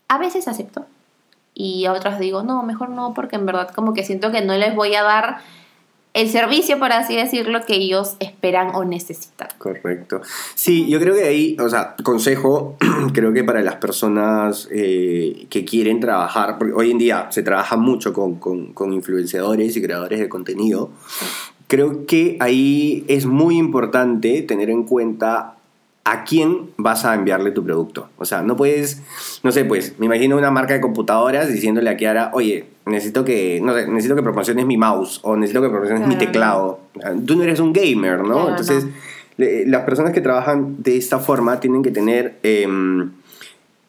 A 0.07 0.19
veces 0.19 0.47
acepto. 0.47 0.87
Y 1.53 1.87
a 1.87 1.93
otras 1.93 2.21
digo, 2.21 2.45
no, 2.45 2.63
mejor 2.63 2.91
no, 2.91 3.13
porque 3.13 3.35
en 3.35 3.45
verdad 3.45 3.71
como 3.75 3.93
que 3.93 4.05
siento 4.05 4.31
que 4.31 4.43
no 4.43 4.55
les 4.55 4.73
voy 4.73 4.95
a 4.95 5.03
dar 5.03 5.39
el 6.17 6.31
servicio, 6.31 6.79
por 6.79 6.93
así 6.93 7.15
decirlo, 7.15 7.61
que 7.67 7.75
ellos 7.75 8.17
esperan 8.21 8.75
o 8.75 8.87
necesitan. 8.87 9.49
Correcto. 9.59 10.23
Sí, 10.55 10.89
yo 10.89 10.99
creo 10.99 11.15
que 11.15 11.25
ahí, 11.25 11.59
o 11.61 11.69
sea, 11.69 11.95
consejo, 12.03 12.79
creo 13.13 13.35
que 13.35 13.45
para 13.45 13.61
las 13.61 13.77
personas 13.77 14.67
eh, 14.73 15.47
que 15.51 15.67
quieren 15.67 16.01
trabajar, 16.01 16.57
porque 16.57 16.73
hoy 16.73 16.91
en 16.91 16.97
día 16.97 17.27
se 17.31 17.43
trabaja 17.43 17.77
mucho 17.77 18.15
con, 18.15 18.37
con, 18.37 18.73
con 18.73 18.95
influenciadores 18.95 19.77
y 19.77 19.83
creadores 19.83 20.19
de 20.19 20.31
contenido, 20.31 20.91
creo 21.67 22.07
que 22.07 22.39
ahí 22.41 23.05
es 23.09 23.27
muy 23.27 23.59
importante 23.59 24.41
tener 24.41 24.71
en 24.71 24.85
cuenta 24.85 25.57
a 26.05 26.25
quién 26.25 26.71
vas 26.79 27.05
a 27.05 27.15
enviarle 27.15 27.51
tu 27.51 27.63
producto. 27.63 28.09
O 28.17 28.25
sea, 28.25 28.41
no 28.41 28.57
puedes, 28.57 29.03
no 29.43 29.53
sé, 29.53 29.67
pues, 29.67 29.99
me 29.99 30.07
imagino 30.07 30.39
una 30.39 30.51
marca 30.51 30.73
de 30.73 30.81
computadoras 30.81 31.53
diciéndole 31.53 31.91
a 31.91 31.99
Kiara, 31.99 32.31
oye, 32.33 32.76
necesito 32.87 33.25
que, 33.25 33.61
no 33.63 33.75
sé, 33.75 33.87
necesito 33.89 34.15
que 34.17 34.23
promociones 34.23 34.65
mi 34.65 34.77
mouse 34.77 35.21
o 35.23 35.37
necesito 35.37 35.61
que 35.63 35.69
promociones 35.69 36.09
mi 36.09 36.17
teclado. 36.17 36.81
Tú 37.27 37.37
no 37.37 37.43
eres 37.43 37.61
un 37.61 37.73
gamer, 37.73 38.21
¿no? 38.21 38.49
Entonces, 38.49 38.87
las 39.37 39.83
personas 39.85 40.13
que 40.13 40.21
trabajan 40.21 40.83
de 40.83 40.97
esta 40.97 41.19
forma 41.19 41.61
tienen 41.61 41.83
que 41.83 41.91
tener... 41.91 42.39
Em, 42.43 43.11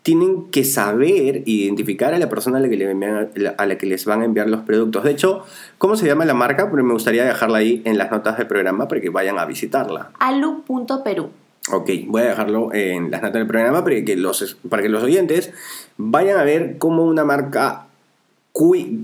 tienen 0.08 0.46
que 0.52 0.64
saber 0.64 1.44
identificar 1.46 2.14
a 2.14 2.18
la 2.18 2.30
persona 2.30 2.60
a 2.60 2.62
la, 2.62 2.70
que 2.70 2.78
le 2.78 3.54
a 3.58 3.66
la 3.66 3.78
que 3.78 3.86
les 3.86 4.06
van 4.06 4.22
a 4.22 4.24
enviar 4.24 4.48
los 4.48 4.62
productos. 4.62 5.04
De 5.04 5.12
hecho, 5.12 5.44
¿cómo 5.78 5.98
se 5.98 6.06
llama 6.06 6.24
la 6.24 6.34
marca? 6.34 6.70
Porque 6.70 6.84
me 6.84 6.94
gustaría 6.94 7.26
dejarla 7.26 7.58
ahí 7.58 7.82
en 7.84 7.98
las 7.98 8.10
notas 8.10 8.38
del 8.38 8.48
programa 8.48 8.88
para 8.88 9.02
que 9.02 9.10
vayan 9.10 9.38
a 9.38 9.44
visitarla. 9.44 10.12
alu.peru. 10.18 11.30
Ok, 11.74 11.90
voy 12.06 12.22
a 12.22 12.26
dejarlo 12.28 12.74
en 12.74 13.12
las 13.12 13.22
notas 13.22 13.34
del 13.34 13.48
programa 13.48 13.84
para 13.84 14.02
que 14.06 14.16
los, 14.16 14.58
para 14.70 14.82
que 14.82 14.88
los 14.88 15.04
oyentes 15.04 15.52
vayan 15.98 16.38
a 16.38 16.46
ver 16.46 16.78
cómo 16.78 17.04
una 17.04 17.26
marca 17.26 17.87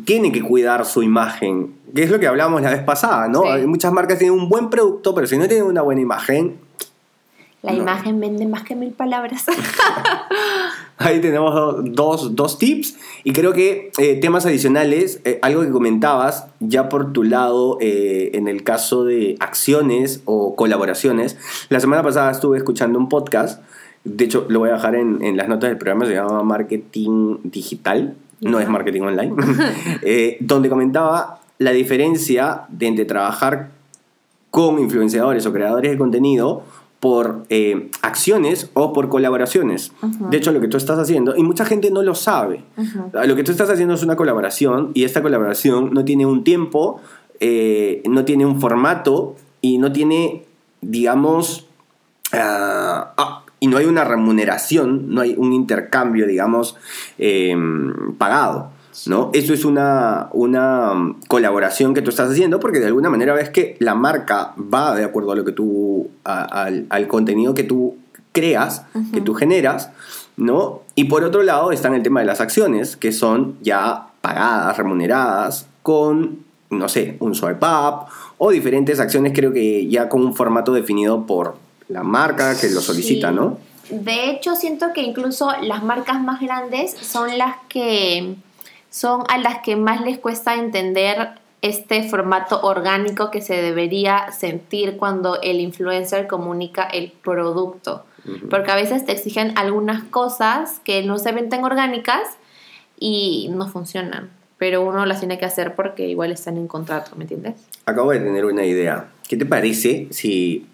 tiene 0.05 0.31
que 0.31 0.41
cuidar 0.41 0.85
su 0.85 1.03
imagen, 1.03 1.75
que 1.93 2.03
es 2.03 2.11
lo 2.11 2.19
que 2.19 2.27
hablábamos 2.27 2.61
la 2.61 2.71
vez 2.71 2.83
pasada, 2.83 3.27
¿no? 3.27 3.43
Muchas 3.67 3.91
marcas 3.93 4.17
tienen 4.17 4.37
un 4.37 4.49
buen 4.49 4.69
producto, 4.69 5.13
pero 5.13 5.27
si 5.27 5.37
no 5.37 5.47
tienen 5.47 5.65
una 5.65 5.81
buena 5.81 6.01
imagen, 6.01 6.57
la 7.63 7.73
imagen 7.73 8.19
vende 8.19 8.45
más 8.45 8.63
que 8.63 8.75
mil 8.75 8.91
palabras. 8.91 9.45
Ahí 10.97 11.21
tenemos 11.21 11.77
dos, 11.85 12.57
tips 12.59 12.97
y 13.23 13.31
creo 13.31 13.53
que 13.53 13.89
eh, 13.97 14.19
temas 14.19 14.45
adicionales, 14.45 15.21
eh, 15.23 15.39
algo 15.41 15.61
que 15.61 15.71
comentabas 15.71 16.47
ya 16.59 16.89
por 16.89 17.13
tu 17.13 17.23
lado 17.23 17.77
eh, 17.79 18.31
en 18.33 18.49
el 18.49 18.63
caso 18.63 19.05
de 19.05 19.37
acciones 19.39 20.21
o 20.25 20.57
colaboraciones. 20.57 21.37
La 21.69 21.79
semana 21.79 22.03
pasada 22.03 22.31
estuve 22.31 22.57
escuchando 22.57 22.99
un 22.99 23.07
podcast, 23.07 23.63
de 24.03 24.25
hecho 24.25 24.45
lo 24.49 24.59
voy 24.59 24.69
a 24.69 24.73
dejar 24.73 24.95
en, 24.95 25.37
las 25.37 25.47
notas 25.47 25.69
del 25.69 25.77
programa, 25.77 26.05
se 26.05 26.15
llama 26.15 26.43
Marketing 26.43 27.37
Digital, 27.43 28.17
no 28.43 28.59
es 28.59 28.69
marketing 28.69 29.01
online, 29.01 29.33
donde 30.39 30.69
comentaba 30.69 31.39
la 31.59 31.71
diferencia 31.71 32.63
de 32.69 32.87
entre 32.87 33.05
trabajar 33.05 33.71
con 34.49 34.79
influenciadores 34.79 35.45
o 35.45 35.53
creadores 35.53 35.91
de 35.91 35.97
contenido 35.97 36.63
por 36.99 37.43
eh, 37.49 37.89
acciones 38.01 38.69
o 38.75 38.93
por 38.93 39.09
colaboraciones. 39.09 39.91
De 40.29 40.37
hecho, 40.37 40.53
lo 40.53 40.61
que 40.61 40.69
tú 40.69 40.77
estás 40.77 40.97
haciendo, 40.97 41.35
y 41.35 41.43
mucha 41.43 41.65
gente 41.65 41.91
no 41.91 42.01
lo 42.01 42.15
sabe, 42.15 42.63
lo 43.11 43.35
que 43.35 43.43
tú 43.43 43.51
estás 43.51 43.69
haciendo 43.69 43.93
es 43.95 44.03
una 44.03 44.15
colaboración 44.15 44.91
y 44.93 45.03
esta 45.03 45.21
colaboración 45.21 45.93
no 45.93 46.05
tiene 46.05 46.25
un 46.25 46.45
tiempo, 46.45 47.01
eh, 47.41 48.03
no 48.09 48.23
tiene 48.23 48.45
un 48.45 48.61
formato 48.61 49.35
y 49.59 49.79
no 49.79 49.91
tiene, 49.91 50.45
digamos, 50.79 51.67
ah, 52.31 53.42
y 53.63 53.67
no 53.67 53.77
hay 53.77 53.85
una 53.85 54.03
remuneración, 54.03 55.05
no 55.07 55.21
hay 55.21 55.35
un 55.37 55.53
intercambio, 55.53 56.27
digamos, 56.27 56.75
eh, 57.17 57.55
pagado. 58.17 58.71
¿no? 59.05 59.29
Eso 59.31 59.53
es 59.53 59.63
una, 59.63 60.27
una 60.33 61.15
colaboración 61.29 61.93
que 61.93 62.01
tú 62.01 62.09
estás 62.09 62.29
haciendo 62.29 62.59
porque 62.59 62.81
de 62.81 62.87
alguna 62.87 63.09
manera 63.09 63.33
ves 63.33 63.51
que 63.51 63.77
la 63.79 63.95
marca 63.95 64.53
va 64.57 64.93
de 64.95 65.05
acuerdo 65.05 65.31
a 65.31 65.35
lo 65.37 65.45
que 65.45 65.53
tú, 65.53 66.09
al, 66.25 67.07
contenido 67.07 67.53
que 67.53 67.63
tú 67.63 67.95
creas, 68.33 68.85
que 69.13 69.21
tú 69.21 69.33
generas, 69.33 69.91
¿no? 70.35 70.81
Y 70.95 71.05
por 71.05 71.23
otro 71.23 71.41
lado 71.41 71.71
está 71.71 71.87
en 71.87 71.93
el 71.93 72.03
tema 72.03 72.19
de 72.19 72.25
las 72.25 72.41
acciones, 72.41 72.97
que 72.97 73.13
son 73.13 73.55
ya 73.61 74.07
pagadas, 74.19 74.75
remuneradas, 74.75 75.67
con, 75.83 76.39
no 76.69 76.89
sé, 76.89 77.15
un 77.21 77.33
swipe 77.33 77.65
up 77.65 78.07
o 78.37 78.51
diferentes 78.51 78.99
acciones, 78.99 79.31
creo 79.33 79.53
que 79.53 79.87
ya 79.87 80.09
con 80.09 80.21
un 80.21 80.35
formato 80.35 80.73
definido 80.73 81.25
por 81.25 81.62
la 81.89 82.03
marca 82.03 82.59
que 82.59 82.69
lo 82.69 82.81
solicita, 82.81 83.31
¿no? 83.31 83.57
De 83.89 84.29
hecho, 84.29 84.55
siento 84.55 84.93
que 84.93 85.01
incluso 85.01 85.51
las 85.61 85.83
marcas 85.83 86.21
más 86.21 86.39
grandes 86.41 86.91
son 86.91 87.37
las 87.37 87.57
que 87.67 88.35
son 88.89 89.23
a 89.29 89.37
las 89.37 89.59
que 89.59 89.75
más 89.75 90.01
les 90.01 90.19
cuesta 90.19 90.55
entender 90.55 91.29
este 91.61 92.07
formato 92.09 92.61
orgánico 92.61 93.31
que 93.31 93.41
se 93.41 93.61
debería 93.61 94.31
sentir 94.31 94.97
cuando 94.97 95.41
el 95.41 95.59
influencer 95.59 96.27
comunica 96.27 96.83
el 96.83 97.11
producto. 97.11 98.05
Porque 98.49 98.71
a 98.71 98.75
veces 98.75 99.05
te 99.05 99.11
exigen 99.11 99.57
algunas 99.57 100.03
cosas 100.03 100.79
que 100.85 101.03
no 101.03 101.17
se 101.17 101.31
ven 101.31 101.49
tan 101.49 101.63
orgánicas 101.63 102.21
y 102.97 103.49
no 103.51 103.67
funcionan. 103.67 104.29
Pero 104.57 104.81
uno 104.81 105.05
las 105.05 105.19
tiene 105.19 105.37
que 105.37 105.45
hacer 105.45 105.75
porque 105.75 106.07
igual 106.07 106.31
están 106.31 106.57
en 106.57 106.67
contrato, 106.67 107.15
¿me 107.15 107.23
entiendes? 107.23 107.55
Acabo 107.85 108.11
de 108.11 108.19
tener 108.19 108.45
una 108.45 108.65
idea. 108.65 109.09
¿Qué 109.27 109.35
te 109.35 109.45
parece 109.45 110.07
si 110.11 110.67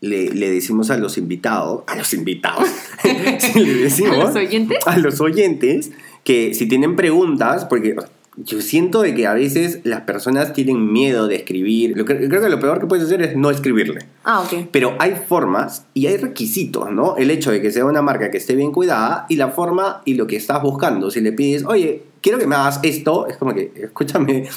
le, 0.00 0.30
decimos 0.50 0.90
a 0.90 0.96
los 0.96 1.18
invitados, 1.18 1.82
a 1.86 1.96
los 1.96 2.12
invitados, 2.14 2.68
le 3.54 3.74
decimos 3.74 4.12
¿A 4.12 4.24
los 4.24 4.36
oyentes? 4.36 4.78
A 4.86 4.98
los 4.98 5.20
oyentes 5.20 5.90
que 6.24 6.54
si 6.54 6.66
tienen 6.66 6.96
preguntas, 6.96 7.64
porque 7.64 7.94
yo 8.36 8.60
siento 8.60 9.00
de 9.00 9.14
que 9.14 9.26
a 9.26 9.32
veces 9.32 9.80
las 9.84 10.02
personas 10.02 10.52
tienen 10.52 10.92
miedo 10.92 11.26
de 11.26 11.36
escribir. 11.36 11.94
creo 12.04 12.42
que 12.42 12.48
lo 12.48 12.60
peor 12.60 12.80
que 12.80 12.86
puedes 12.86 13.06
hacer 13.06 13.22
es 13.22 13.36
no 13.36 13.50
escribirle. 13.50 14.00
Ah, 14.24 14.40
ok. 14.40 14.68
Pero 14.70 14.94
hay 14.98 15.14
formas 15.26 15.86
y 15.94 16.06
hay 16.06 16.18
requisitos, 16.18 16.92
¿no? 16.92 17.16
El 17.16 17.30
hecho 17.30 17.50
de 17.50 17.62
que 17.62 17.70
sea 17.70 17.86
una 17.86 18.02
marca 18.02 18.30
que 18.30 18.36
esté 18.36 18.54
bien 18.54 18.72
cuidada 18.72 19.24
y 19.28 19.36
la 19.36 19.48
forma 19.48 20.02
y 20.04 20.14
lo 20.14 20.26
que 20.26 20.36
estás 20.36 20.62
buscando. 20.62 21.10
Si 21.10 21.20
le 21.20 21.32
pides, 21.32 21.64
oye, 21.64 22.02
quiero 22.20 22.38
que 22.38 22.46
me 22.46 22.56
hagas 22.56 22.80
esto, 22.82 23.26
es 23.26 23.38
como 23.38 23.54
que, 23.54 23.72
escúchame, 23.74 24.48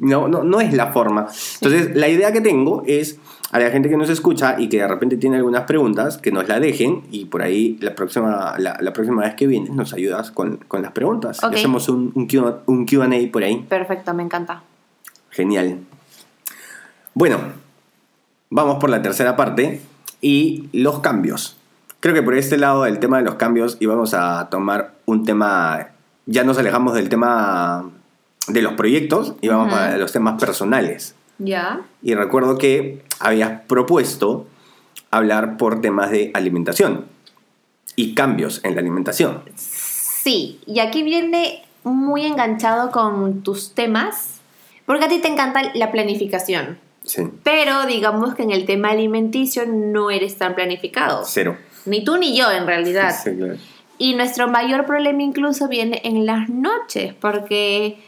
no, 0.00 0.28
no, 0.28 0.42
no 0.42 0.60
es 0.60 0.72
la 0.72 0.88
forma. 0.88 1.28
Entonces, 1.54 1.94
la 1.94 2.08
idea 2.08 2.32
que 2.32 2.40
tengo 2.40 2.82
es 2.86 3.18
a 3.52 3.58
la 3.58 3.70
gente 3.70 3.88
que 3.88 3.96
nos 3.96 4.08
escucha 4.08 4.56
y 4.58 4.68
que 4.68 4.78
de 4.78 4.88
repente 4.88 5.16
tiene 5.16 5.36
algunas 5.36 5.64
preguntas, 5.64 6.18
que 6.18 6.30
nos 6.32 6.48
la 6.48 6.60
dejen 6.60 7.02
y 7.10 7.26
por 7.26 7.42
ahí 7.42 7.78
la 7.80 7.94
próxima, 7.94 8.54
la, 8.58 8.92
próxima 8.92 9.22
vez 9.22 9.34
que 9.34 9.46
vienes 9.46 9.70
nos 9.70 9.92
ayudas 9.92 10.30
con, 10.30 10.60
las 10.70 10.92
preguntas. 10.92 11.42
Hacemos 11.42 11.88
un, 11.88 12.12
un, 12.14 12.26
QA 12.86 13.08
por 13.32 13.42
ahí. 13.42 13.66
Perfecto, 13.68 14.14
me 14.14 14.22
encanta. 14.22 14.62
Genial. 15.30 15.78
Bueno, 17.14 17.38
vamos 18.50 18.78
por 18.78 18.88
la 18.88 19.02
tercera 19.02 19.36
parte 19.36 19.80
y 20.20 20.68
los 20.72 21.00
cambios. 21.00 21.56
Creo 21.98 22.14
que 22.14 22.22
por 22.22 22.34
este 22.34 22.56
lado 22.56 22.86
el 22.86 22.98
tema 22.98 23.18
de 23.18 23.24
los 23.24 23.34
cambios 23.34 23.76
y 23.80 23.86
vamos 23.86 24.14
a 24.14 24.48
tomar 24.48 24.94
un 25.04 25.24
tema, 25.24 25.88
ya 26.26 26.44
nos 26.44 26.56
alejamos 26.56 26.94
del 26.94 27.08
tema 27.08 27.90
de 28.48 28.62
los 28.62 28.74
proyectos 28.74 29.34
y 29.40 29.48
vamos 29.48 29.72
a 29.74 29.96
los 29.96 30.12
temas 30.12 30.40
personales. 30.40 31.14
Ya. 31.38 31.80
Y 32.02 32.14
recuerdo 32.14 32.58
que 32.58 33.02
habías 33.18 33.62
propuesto 33.62 34.46
hablar 35.10 35.56
por 35.56 35.80
temas 35.80 36.10
de 36.10 36.30
alimentación 36.34 37.06
y 37.96 38.14
cambios 38.14 38.60
en 38.64 38.74
la 38.74 38.80
alimentación. 38.80 39.42
Sí, 39.56 40.60
y 40.66 40.80
aquí 40.80 41.02
viene 41.02 41.64
muy 41.82 42.26
enganchado 42.26 42.90
con 42.90 43.42
tus 43.42 43.74
temas, 43.74 44.40
porque 44.86 45.06
a 45.06 45.08
ti 45.08 45.18
te 45.18 45.28
encanta 45.28 45.72
la 45.74 45.90
planificación. 45.90 46.78
Sí. 47.04 47.22
Pero 47.42 47.86
digamos 47.86 48.34
que 48.34 48.42
en 48.42 48.50
el 48.50 48.66
tema 48.66 48.90
alimenticio 48.90 49.64
no 49.66 50.10
eres 50.10 50.36
tan 50.36 50.54
planificado. 50.54 51.22
Cero. 51.24 51.56
Ni 51.86 52.04
tú 52.04 52.18
ni 52.18 52.36
yo, 52.36 52.50
en 52.50 52.66
realidad. 52.66 53.14
Sí, 53.24 53.34
claro. 53.36 53.56
Y 53.96 54.14
nuestro 54.14 54.48
mayor 54.48 54.86
problema 54.86 55.22
incluso 55.22 55.68
viene 55.68 56.00
en 56.04 56.26
las 56.26 56.48
noches, 56.48 57.14
porque, 57.20 57.98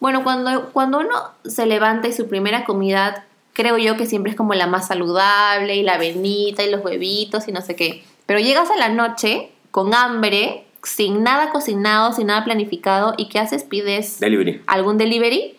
bueno, 0.00 0.22
cuando, 0.22 0.70
cuando 0.72 0.98
uno 0.98 1.14
se 1.44 1.66
levanta 1.66 2.08
y 2.08 2.12
su 2.12 2.28
primera 2.28 2.64
comida, 2.64 3.24
creo 3.52 3.78
yo 3.78 3.96
que 3.96 4.06
siempre 4.06 4.30
es 4.30 4.36
como 4.36 4.54
la 4.54 4.66
más 4.66 4.86
saludable, 4.86 5.76
y 5.76 5.82
la 5.82 5.94
avenita, 5.94 6.62
y 6.62 6.70
los 6.70 6.84
huevitos, 6.84 7.48
y 7.48 7.52
no 7.52 7.60
sé 7.60 7.74
qué. 7.74 8.04
Pero 8.26 8.38
llegas 8.38 8.70
a 8.70 8.76
la 8.76 8.88
noche 8.88 9.50
con 9.70 9.94
hambre, 9.94 10.64
sin 10.82 11.22
nada 11.24 11.50
cocinado, 11.50 12.12
sin 12.12 12.28
nada 12.28 12.44
planificado, 12.44 13.14
y 13.16 13.28
¿qué 13.28 13.40
haces? 13.40 13.64
Pides 13.64 14.20
Delivery. 14.20 14.62
algún 14.66 14.98
delivery 14.98 15.56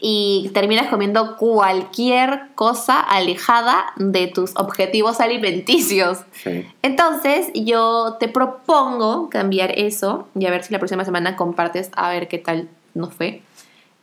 y 0.00 0.50
terminas 0.52 0.88
comiendo 0.88 1.36
cualquier 1.36 2.48
cosa 2.54 3.00
alejada 3.00 3.86
de 3.96 4.26
tus 4.26 4.52
objetivos 4.56 5.20
alimenticios. 5.20 6.18
Sí. 6.32 6.66
Entonces, 6.82 7.50
yo 7.54 8.16
te 8.18 8.28
propongo 8.28 9.30
cambiar 9.30 9.78
eso 9.78 10.28
y 10.38 10.46
a 10.46 10.50
ver 10.50 10.64
si 10.64 10.72
la 10.72 10.78
próxima 10.78 11.04
semana 11.04 11.36
compartes 11.36 11.90
a 11.94 12.10
ver 12.10 12.28
qué 12.28 12.38
tal 12.38 12.68
nos 12.94 13.14
fue. 13.14 13.42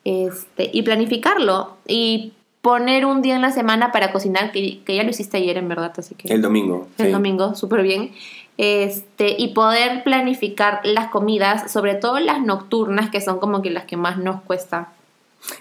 Este, 0.03 0.69
y 0.73 0.81
planificarlo 0.81 1.77
y 1.87 2.33
poner 2.61 3.05
un 3.05 3.21
día 3.21 3.35
en 3.35 3.41
la 3.41 3.51
semana 3.51 3.91
para 3.91 4.11
cocinar, 4.11 4.51
que, 4.51 4.79
que 4.83 4.95
ya 4.95 5.03
lo 5.03 5.09
hiciste 5.09 5.37
ayer 5.37 5.57
en 5.57 5.67
verdad, 5.67 5.93
así 5.97 6.15
que 6.15 6.31
El 6.31 6.41
domingo. 6.41 6.87
el 6.97 7.07
sí. 7.07 7.11
domingo, 7.11 7.55
súper 7.55 7.81
bien. 7.81 8.11
Este, 8.57 9.35
y 9.37 9.49
poder 9.49 10.03
planificar 10.03 10.81
las 10.83 11.09
comidas, 11.09 11.71
sobre 11.71 11.95
todo 11.95 12.19
las 12.19 12.41
nocturnas, 12.41 13.09
que 13.09 13.21
son 13.21 13.39
como 13.39 13.61
que 13.61 13.71
las 13.71 13.85
que 13.85 13.97
más 13.97 14.17
nos 14.17 14.41
cuesta. 14.41 14.93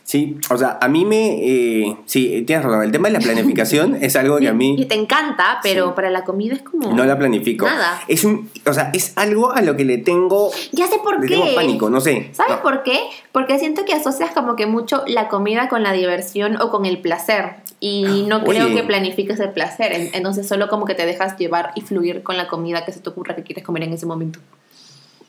Sí, 0.04 0.36
o 0.50 0.56
sea, 0.58 0.78
a 0.80 0.88
mí 0.88 1.04
me... 1.04 1.38
eh, 1.42 1.96
sí, 2.04 2.42
tienes 2.46 2.64
razón. 2.64 2.82
El 2.84 2.92
tema 2.92 3.08
de 3.08 3.14
la 3.14 3.20
planificación 3.20 3.96
es 4.00 4.14
algo 4.16 4.36
que 4.38 4.48
a 4.48 4.50
Y 4.50 4.54
mí 4.54 4.84
te 4.86 4.94
encanta, 4.94 5.58
pero 5.62 5.86
Sí. 5.88 5.92
para 5.96 6.10
la 6.10 6.24
comida 6.24 6.54
es 6.54 6.62
como... 6.62 6.92
no 6.92 7.04
la 7.04 7.18
planifico. 7.18 7.64
Nada. 7.66 8.00
Es 8.06 8.24
un... 8.24 8.50
O 8.66 8.72
sea, 8.74 8.90
es 8.92 9.12
algo 9.16 9.52
a 9.52 9.62
lo 9.62 9.76
que 9.76 9.84
le 9.84 9.98
tengo... 9.98 10.50
Ya 10.72 10.86
sé 10.86 10.98
por 10.98 11.20
le 11.20 11.26
qué. 11.28 11.34
tengo 11.34 11.54
pánico, 11.54 11.88
no 11.90 12.00
sé. 12.00 12.28
¿Sabes 12.32 12.56
No. 12.56 12.62
por 12.62 12.82
qué? 12.82 12.98
Porque 13.32 13.58
siento 13.58 13.84
que 13.84 13.94
asocias 13.94 14.32
como 14.32 14.54
que 14.56 14.66
mucho 14.66 15.02
la 15.06 15.28
comida 15.28 15.68
con 15.68 15.82
la 15.82 15.92
diversión 15.92 16.60
o 16.60 16.70
con 16.70 16.84
el 16.86 16.98
placer. 17.00 17.54
Y 17.80 18.24
no 18.28 18.44
creo 18.44 18.68
que 18.74 18.82
planifiques 18.82 19.40
el 19.40 19.50
placer. 19.50 19.92
En- 19.92 20.10
Entonces 20.14 20.46
solo 20.46 20.68
como 20.68 20.84
que 20.84 20.94
te 20.94 21.06
dejas 21.06 21.38
llevar 21.38 21.72
y 21.74 21.80
fluir 21.80 22.22
con 22.22 22.36
la 22.36 22.46
comida 22.48 22.84
que 22.84 22.92
se 22.92 23.00
te 23.00 23.08
ocurra 23.08 23.34
que 23.34 23.42
quieres 23.42 23.64
comer 23.64 23.84
en 23.84 23.94
ese 23.94 24.04
momento. 24.06 24.38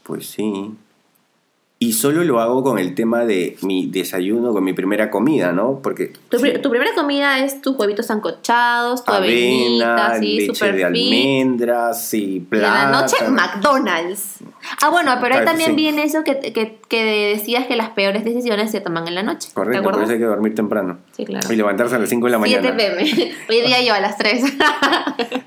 Pues 0.03 0.27
sí. 0.27 0.71
Y 1.83 1.93
solo 1.93 2.23
lo 2.23 2.39
hago 2.39 2.61
con 2.61 2.77
el 2.77 2.93
tema 2.93 3.25
de 3.25 3.57
mi 3.63 3.87
desayuno, 3.87 4.53
con 4.53 4.63
mi 4.63 4.71
primera 4.71 5.09
comida, 5.09 5.51
¿no? 5.51 5.79
Porque 5.81 6.13
Tu, 6.29 6.37
sí, 6.37 6.53
tu 6.61 6.69
primera 6.69 6.91
comida 6.93 7.39
es 7.43 7.59
tus 7.59 7.75
huevitos 7.75 8.05
sancochados, 8.05 9.03
tu 9.03 9.11
avenita, 9.11 9.95
avena, 9.95 10.07
así, 10.11 10.37
leche 10.41 10.53
super 10.53 10.75
de 10.75 10.77
fit. 10.77 10.85
almendras 10.85 12.13
y 12.13 12.17
Y 12.19 12.47
en 12.51 12.61
la 12.61 12.91
noche, 12.91 13.15
McDonald's. 13.27 14.35
Ah, 14.79 14.89
bueno, 14.91 15.17
pero 15.19 15.33
ahí 15.39 15.43
también 15.43 15.71
sí. 15.71 15.75
viene 15.75 16.03
eso 16.03 16.23
que, 16.23 16.37
que, 16.53 16.77
que 16.87 17.33
decías 17.35 17.65
que 17.65 17.75
las 17.75 17.89
peores 17.89 18.23
decisiones 18.25 18.69
se 18.69 18.79
toman 18.79 19.07
en 19.07 19.15
la 19.15 19.23
noche. 19.23 19.47
¿Te 19.49 19.55
Correcto, 19.55 19.81
por 19.83 20.03
eso 20.03 20.11
hay 20.11 20.19
que 20.19 20.25
dormir 20.25 20.53
temprano. 20.53 20.99
Sí, 21.17 21.25
claro. 21.25 21.51
Y 21.51 21.55
levantarse 21.55 21.95
a 21.95 21.97
las 21.97 22.09
5 22.09 22.27
de 22.27 22.31
la 22.31 22.43
7 22.45 22.61
mañana. 22.61 22.77
pm. 22.77 23.33
Hoy 23.49 23.61
día 23.65 23.81
yo 23.87 23.95
a 23.95 23.99
las 23.99 24.19
3. 24.19 24.43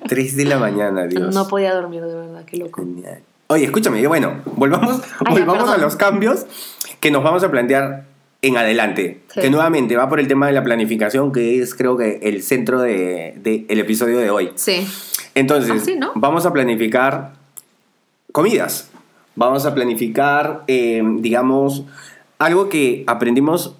3 0.09 0.37
de 0.37 0.45
la 0.47 0.59
mañana, 0.59 1.07
Dios. 1.07 1.33
no 1.33 1.47
podía 1.47 1.73
dormir, 1.75 2.03
de 2.03 2.13
verdad, 2.13 2.45
qué 2.45 2.57
loco. 2.57 2.83
Genial. 2.83 3.23
Oye, 3.55 3.67
escúchame, 3.67 4.05
bueno, 4.09 4.41
volvamos, 4.57 5.01
Ah, 5.25 5.31
volvamos 5.31 5.71
a 5.71 5.79
los 5.79 5.95
cambios 5.95 6.45
que 6.99 7.13
nos 7.13 7.23
vamos 7.23 7.45
a 7.45 7.53
plantear 7.53 8.05
en 8.43 8.57
adelante. 8.57 9.21
Sí. 9.29 9.43
Que 9.43 9.49
nuevamente 9.49 9.95
va 9.97 10.09
por 10.09 10.19
el 10.19 10.27
tema 10.27 10.49
de 10.49 10.53
la 10.55 10.65
planificación, 10.65 11.31
que 11.31 11.63
es 11.63 11.77
creo 11.77 11.97
que 11.97 12.19
el 12.25 12.43
centro 12.43 12.81
del 12.81 13.41
de, 13.45 13.65
el 13.69 13.79
episodio 13.79 14.19
de 14.19 14.29
hoy. 14.31 14.51
Sí. 14.57 14.85
Entonces, 15.37 15.87
Ah, 16.03 16.11
vamos 16.17 16.47
a 16.47 16.53
planificar 16.53 17.35
comidas. 18.33 18.91
Vamos 19.37 19.67
a 19.67 19.73
planificar, 19.73 20.65
eh, 20.67 21.01
digamos, 21.21 21.85
algo 22.41 22.69
que 22.69 23.05
aprendimos 23.07 23.77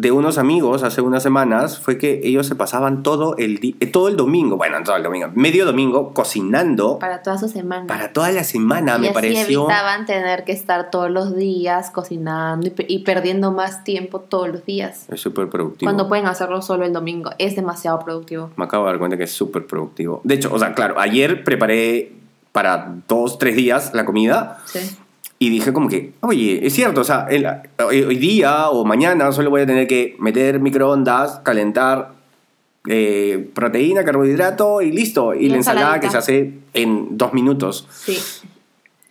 de 0.00 0.12
unos 0.12 0.38
amigos 0.38 0.82
hace 0.84 1.00
unas 1.00 1.22
semanas 1.22 1.78
fue 1.80 1.98
que 1.98 2.20
ellos 2.22 2.46
se 2.46 2.54
pasaban 2.54 3.02
todo 3.02 3.36
el 3.36 3.58
eh, 3.80 3.86
todo 3.86 4.08
el 4.08 4.16
domingo, 4.16 4.56
bueno, 4.56 4.76
todo 4.84 4.94
el 4.96 5.02
domingo, 5.02 5.28
medio 5.34 5.66
domingo 5.66 6.12
cocinando 6.14 6.98
para, 6.98 7.14
Para 7.14 7.22
toda 7.22 7.38
su 7.38 7.48
semana. 7.48 8.12
toda 8.12 8.30
la 8.30 8.44
semana, 8.44 8.96
y 8.96 9.00
me 9.00 9.06
así 9.08 9.14
pareció. 9.14 9.62
evitaban 9.64 10.06
tener 10.06 10.44
que 10.44 10.52
estar 10.52 10.90
todos 10.90 11.10
los 11.10 11.34
días 11.34 11.90
cocinando 11.90 12.66
y, 12.68 12.72
y 12.86 12.98
perdiendo 13.00 13.50
más 13.50 13.82
tiempo 13.82 14.20
todos 14.20 14.48
los 14.48 14.64
días. 14.64 15.06
Es 15.08 15.20
súper 15.20 15.48
productivo. 15.48 15.88
Cuando 15.88 16.06
pueden 16.08 16.26
hacerlo 16.26 16.62
solo 16.62 16.84
el 16.84 16.92
domingo. 16.92 17.30
Es 17.38 17.56
demasiado 17.56 17.98
productivo. 18.04 18.50
Me 18.56 18.64
acabo 18.64 18.84
de 18.84 18.92
dar 18.92 18.98
cuenta 18.98 19.16
que 19.16 19.24
es 19.24 19.32
súper 19.32 19.66
productivo. 19.66 20.20
De 20.22 20.34
hecho, 20.34 20.50
o 20.52 20.58
sea, 20.58 20.74
claro, 20.74 21.00
ayer 21.00 21.42
preparé 21.44 22.12
para 22.52 22.94
dos, 23.08 23.38
tres 23.38 23.56
días 23.56 23.92
la 23.94 24.04
comida 24.04 24.58
Sí. 24.66 24.78
Y 25.40 25.50
dije 25.50 25.72
como 25.72 25.88
que, 25.88 26.12
oye, 26.20 26.66
es 26.66 26.72
cierto, 26.74 27.02
o 27.02 27.04
sea, 27.04 27.26
el- 27.30 27.46
hoy 27.84 28.16
día 28.16 28.70
o 28.70 28.84
mañana 28.84 29.30
solo 29.32 29.50
voy 29.50 29.60
a 29.62 29.66
tener 29.66 29.86
que 29.86 30.16
meter 30.18 30.58
microondas, 30.60 31.40
calentar 31.44 32.12
eh, 32.88 33.48
proteína, 33.54 34.02
carbohidrato 34.04 34.80
y 34.80 34.90
listo. 34.92 35.34
Y 35.34 35.46
Y 35.46 35.48
la 35.50 35.56
ensalada 35.56 36.00
que 36.00 36.08
se 36.10 36.16
hace 36.16 36.52
en 36.72 37.18
dos 37.18 37.34
minutos. 37.34 37.86
Sí. 37.92 38.18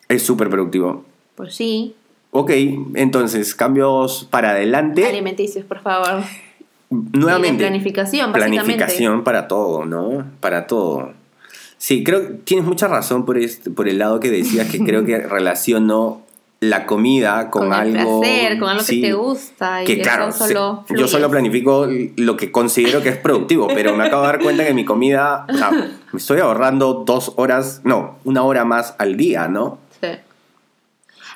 Es 0.09 0.23
súper 0.23 0.49
productivo. 0.49 1.05
Pues 1.35 1.53
sí. 1.55 1.95
Ok, 2.31 2.51
entonces, 2.95 3.53
cambios 3.55 4.27
para 4.29 4.51
adelante. 4.51 5.05
Alimenticios, 5.05 5.63
por 5.65 5.81
favor. 5.81 6.23
Nuevamente. 6.89 7.63
Y 7.63 7.67
planificación, 7.67 8.31
básicamente. 8.31 8.63
Planificación 8.63 9.23
para 9.23 9.47
todo, 9.47 9.85
¿no? 9.85 10.25
Para 10.39 10.65
todo. 10.67 11.13
Sí, 11.77 12.03
creo 12.03 12.21
que 12.21 12.33
tienes 12.43 12.65
mucha 12.65 12.87
razón 12.87 13.25
por, 13.25 13.37
este, 13.37 13.69
por 13.69 13.87
el 13.87 13.99
lado 13.99 14.19
que 14.19 14.29
decías 14.31 14.69
que 14.69 14.79
creo 14.83 15.05
que 15.05 15.17
relaciono 15.27 16.21
la 16.59 16.87
comida 16.87 17.51
con, 17.51 17.69
Con, 17.69 17.73
el 17.87 17.95
algo. 17.97 18.19
placer, 18.21 18.57
con 18.57 18.69
algo 18.69 18.83
sí, 18.83 18.99
que 19.01 19.07
te 19.09 19.13
gusta. 19.13 19.83
Y 19.83 19.85
que 19.85 20.01
claro, 20.01 20.31
solo 20.31 20.83
se- 20.87 20.97
yo 20.97 21.07
solo 21.07 21.29
planifico 21.29 21.87
lo 22.15 22.35
que 22.35 22.51
considero 22.51 23.03
que 23.03 23.09
es 23.09 23.17
productivo, 23.17 23.67
pero 23.67 23.95
me 23.95 24.05
acabo 24.07 24.23
de 24.23 24.27
dar 24.29 24.39
cuenta 24.41 24.65
que 24.65 24.73
mi 24.73 24.83
comida, 24.83 25.45
o 25.47 25.53
sea, 25.55 25.69
me 25.71 26.17
estoy 26.17 26.39
ahorrando 26.39 27.03
dos 27.05 27.33
horas, 27.35 27.81
no, 27.83 28.15
una 28.23 28.41
hora 28.43 28.65
más 28.65 28.95
al 28.97 29.17
día, 29.17 29.47
¿no? 29.47 29.77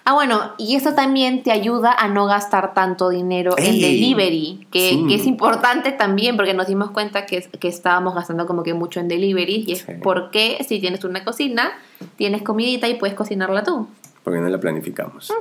Ah, 0.03 0.13
bueno, 0.13 0.53
y 0.57 0.75
eso 0.75 0.95
también 0.95 1.43
te 1.43 1.51
ayuda 1.51 1.93
a 1.93 2.07
no 2.07 2.25
gastar 2.25 2.73
tanto 2.73 3.09
dinero 3.09 3.53
en 3.57 3.79
delivery, 3.79 4.67
que, 4.71 4.89
Sí. 4.89 5.05
que 5.07 5.15
es 5.15 5.27
importante 5.27 5.91
también 5.91 6.35
porque 6.37 6.55
nos 6.55 6.65
dimos 6.67 6.89
cuenta 6.91 7.25
que, 7.27 7.41
que 7.41 7.67
estábamos 7.67 8.15
gastando 8.15 8.47
como 8.47 8.63
que 8.63 8.73
mucho 8.73 8.99
en 8.99 9.07
delivery 9.07 9.63
y 9.67 9.73
es 9.73 9.79
Sí. 9.81 9.93
porque 10.01 10.57
si 10.67 10.79
tienes 10.79 11.03
una 11.03 11.23
cocina, 11.23 11.71
tienes 12.15 12.41
comidita 12.41 12.87
y 12.87 12.95
puedes 12.95 13.15
cocinarla 13.15 13.63
tú. 13.63 13.87
Porque 14.23 14.39
no 14.39 14.49
la 14.49 14.59
planificamos. 14.59 15.31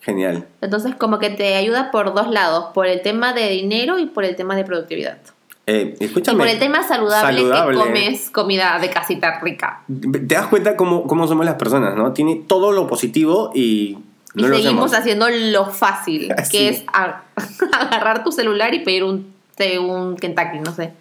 Genial. 0.00 0.46
Entonces 0.60 0.94
como 0.96 1.18
que 1.18 1.30
te 1.30 1.54
ayuda 1.56 1.90
por 1.90 2.14
dos 2.14 2.28
lados, 2.30 2.66
por 2.74 2.86
el 2.86 3.02
tema 3.02 3.32
de 3.32 3.48
dinero 3.50 3.98
y 3.98 4.06
por 4.06 4.24
el 4.24 4.34
tema 4.34 4.56
de 4.56 4.64
productividad. 4.64 5.18
Eh, 5.72 5.96
Y 6.00 6.04
escúchame. 6.06 6.38
por 6.38 6.48
el 6.48 6.58
tema 6.58 6.82
saludable, 6.82 7.38
Saludable. 7.42 7.78
que 7.78 7.84
comes 7.84 8.30
comida 8.30 8.78
de 8.80 8.90
casita 8.90 9.38
rica. 9.40 9.82
Te 9.86 10.34
das 10.34 10.48
cuenta 10.48 10.76
cómo, 10.76 11.04
cómo 11.04 11.28
somos 11.28 11.46
las 11.46 11.54
personas, 11.54 11.94
¿no? 11.96 12.12
Tiene 12.12 12.42
todo 12.46 12.72
lo 12.72 12.86
positivo 12.88 13.52
y 13.54 13.98
no 14.34 14.46
y 14.46 14.48
lo 14.50 14.56
seguimos 14.56 14.92
hacemos. 14.92 14.94
haciendo 14.94 15.28
lo 15.30 15.66
fácil, 15.66 16.32
Sí. 16.44 16.50
que 16.50 16.68
es 16.70 16.84
agarrar 17.72 18.24
tu 18.24 18.32
celular 18.32 18.74
y 18.74 18.80
pedir 18.80 19.04
un, 19.04 19.32
un 19.80 20.16
Kentucky, 20.16 20.58
no 20.58 20.72
sé. 20.74 20.92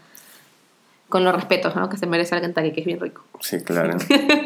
Con 1.08 1.24
los 1.24 1.34
respetos 1.34 1.76
¿no? 1.76 1.90
que 1.90 1.98
se 1.98 2.06
merece 2.06 2.36
el 2.36 2.42
Kentucky, 2.42 2.72
que 2.72 2.82
es 2.82 2.86
bien 2.86 3.00
rico. 3.00 3.24
Sí, 3.40 3.62
claro. 3.64 3.98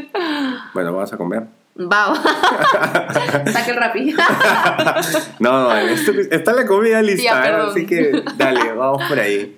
bueno, 0.73 0.93
vamos 0.93 1.11
a 1.11 1.17
comer. 1.17 1.43
Va, 1.75 2.13
saque 3.51 3.71
el 3.71 3.77
rapi. 3.77 4.15
No, 5.39 5.63
no, 5.69 5.75
esto- 5.75 6.11
está 6.31 6.53
la 6.53 6.65
comida 6.67 7.01
lista, 7.01 7.23
Ya, 7.23 7.49
¿eh? 7.49 7.63
así 7.69 7.85
que 7.87 8.23
dale, 8.37 8.71
vamos 8.73 9.01
por 9.09 9.19
ahí. 9.19 9.57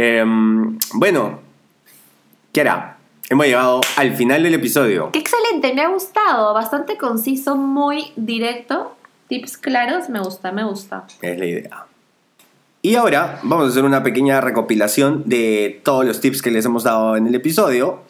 Em, 0.00 0.78
bueno, 0.94 1.40
¿qué 2.52 2.60
hará? 2.60 2.98
Hemos 3.28 3.46
llegado 3.46 3.80
al 3.96 4.14
final 4.14 4.44
del 4.44 4.54
episodio. 4.54 5.10
Qué 5.10 5.18
excelente, 5.18 5.74
me 5.74 5.82
ha 5.82 5.88
gustado. 5.88 6.54
Bastante 6.54 6.96
conciso, 6.96 7.56
muy 7.56 8.12
directo. 8.14 8.94
Tips 9.26 9.58
claros, 9.58 10.08
me 10.08 10.20
gusta, 10.20 10.52
me 10.52 10.62
gusta. 10.62 11.04
Es 11.20 11.36
la 11.36 11.44
idea. 11.44 11.86
Y 12.80 12.94
ahora 12.94 13.40
vamos 13.42 13.66
a 13.66 13.70
hacer 13.70 13.84
una 13.84 14.04
pequeña 14.04 14.40
recopilación 14.40 15.24
de 15.26 15.80
todos 15.84 16.04
los 16.04 16.20
tips 16.20 16.42
que 16.42 16.52
les 16.52 16.64
hemos 16.64 16.84
dado 16.84 17.16
en 17.16 17.26
el 17.26 17.34
episodio. 17.34 18.02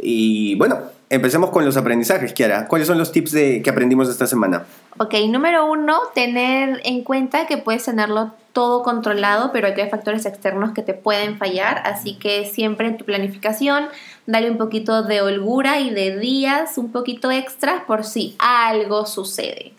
Y 0.00 0.54
bueno, 0.54 0.78
empecemos 1.12 1.50
con 1.50 1.64
los 1.66 1.76
aprendizajes, 1.76 2.32
Kiara. 2.32 2.66
¿Cuáles 2.66 2.88
son 2.88 2.96
los 2.96 3.12
tips 3.12 3.32
de, 3.32 3.62
que 3.62 3.68
aprendimos 3.68 4.08
esta 4.08 4.26
semana? 4.26 4.64
Ok, 4.98 5.14
número 5.28 5.70
uno, 5.70 5.98
tener 6.14 6.80
en 6.84 7.04
cuenta 7.04 7.46
que 7.46 7.58
puedes 7.58 7.84
tenerlo 7.84 8.32
todo 8.54 8.82
controlado, 8.82 9.52
pero 9.52 9.68
hay 9.68 9.90
factores 9.90 10.24
externos 10.24 10.72
que 10.72 10.82
te 10.82 10.94
pueden 10.94 11.36
fallar, 11.36 11.82
así 11.84 12.14
que 12.14 12.46
siempre 12.46 12.88
en 12.88 12.96
tu 12.96 13.04
planificación 13.04 13.84
dale 14.26 14.50
un 14.50 14.56
poquito 14.56 15.02
de 15.02 15.20
holgura 15.20 15.80
y 15.80 15.90
de 15.90 16.18
días 16.18 16.78
un 16.78 16.92
poquito 16.92 17.30
extras 17.30 17.82
por 17.86 18.04
si 18.04 18.34
algo 18.38 19.04
sucede. 19.04 19.74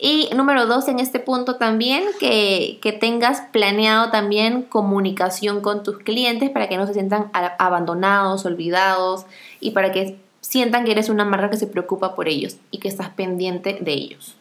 Y 0.00 0.30
número 0.36 0.66
dos, 0.66 0.86
en 0.86 1.00
este 1.00 1.18
punto 1.18 1.56
también, 1.56 2.04
que, 2.20 2.78
que 2.80 2.92
tengas 2.92 3.40
planeado 3.50 4.12
también 4.12 4.62
comunicación 4.62 5.60
con 5.60 5.82
tus 5.82 5.98
clientes 5.98 6.50
para 6.50 6.68
que 6.68 6.76
no 6.76 6.86
se 6.86 6.94
sientan 6.94 7.32
abandonados, 7.58 8.46
olvidados 8.46 9.26
y 9.58 9.72
para 9.72 9.90
que 9.90 10.16
sientan 10.48 10.86
que 10.86 10.92
eres 10.92 11.10
una 11.10 11.26
marca 11.26 11.50
que 11.50 11.58
se 11.58 11.66
preocupa 11.66 12.14
por 12.14 12.26
ellos 12.26 12.56
y 12.70 12.78
que 12.78 12.88
estás 12.88 13.10
pendiente 13.10 13.78
de 13.82 13.92
ellos. 13.92 14.34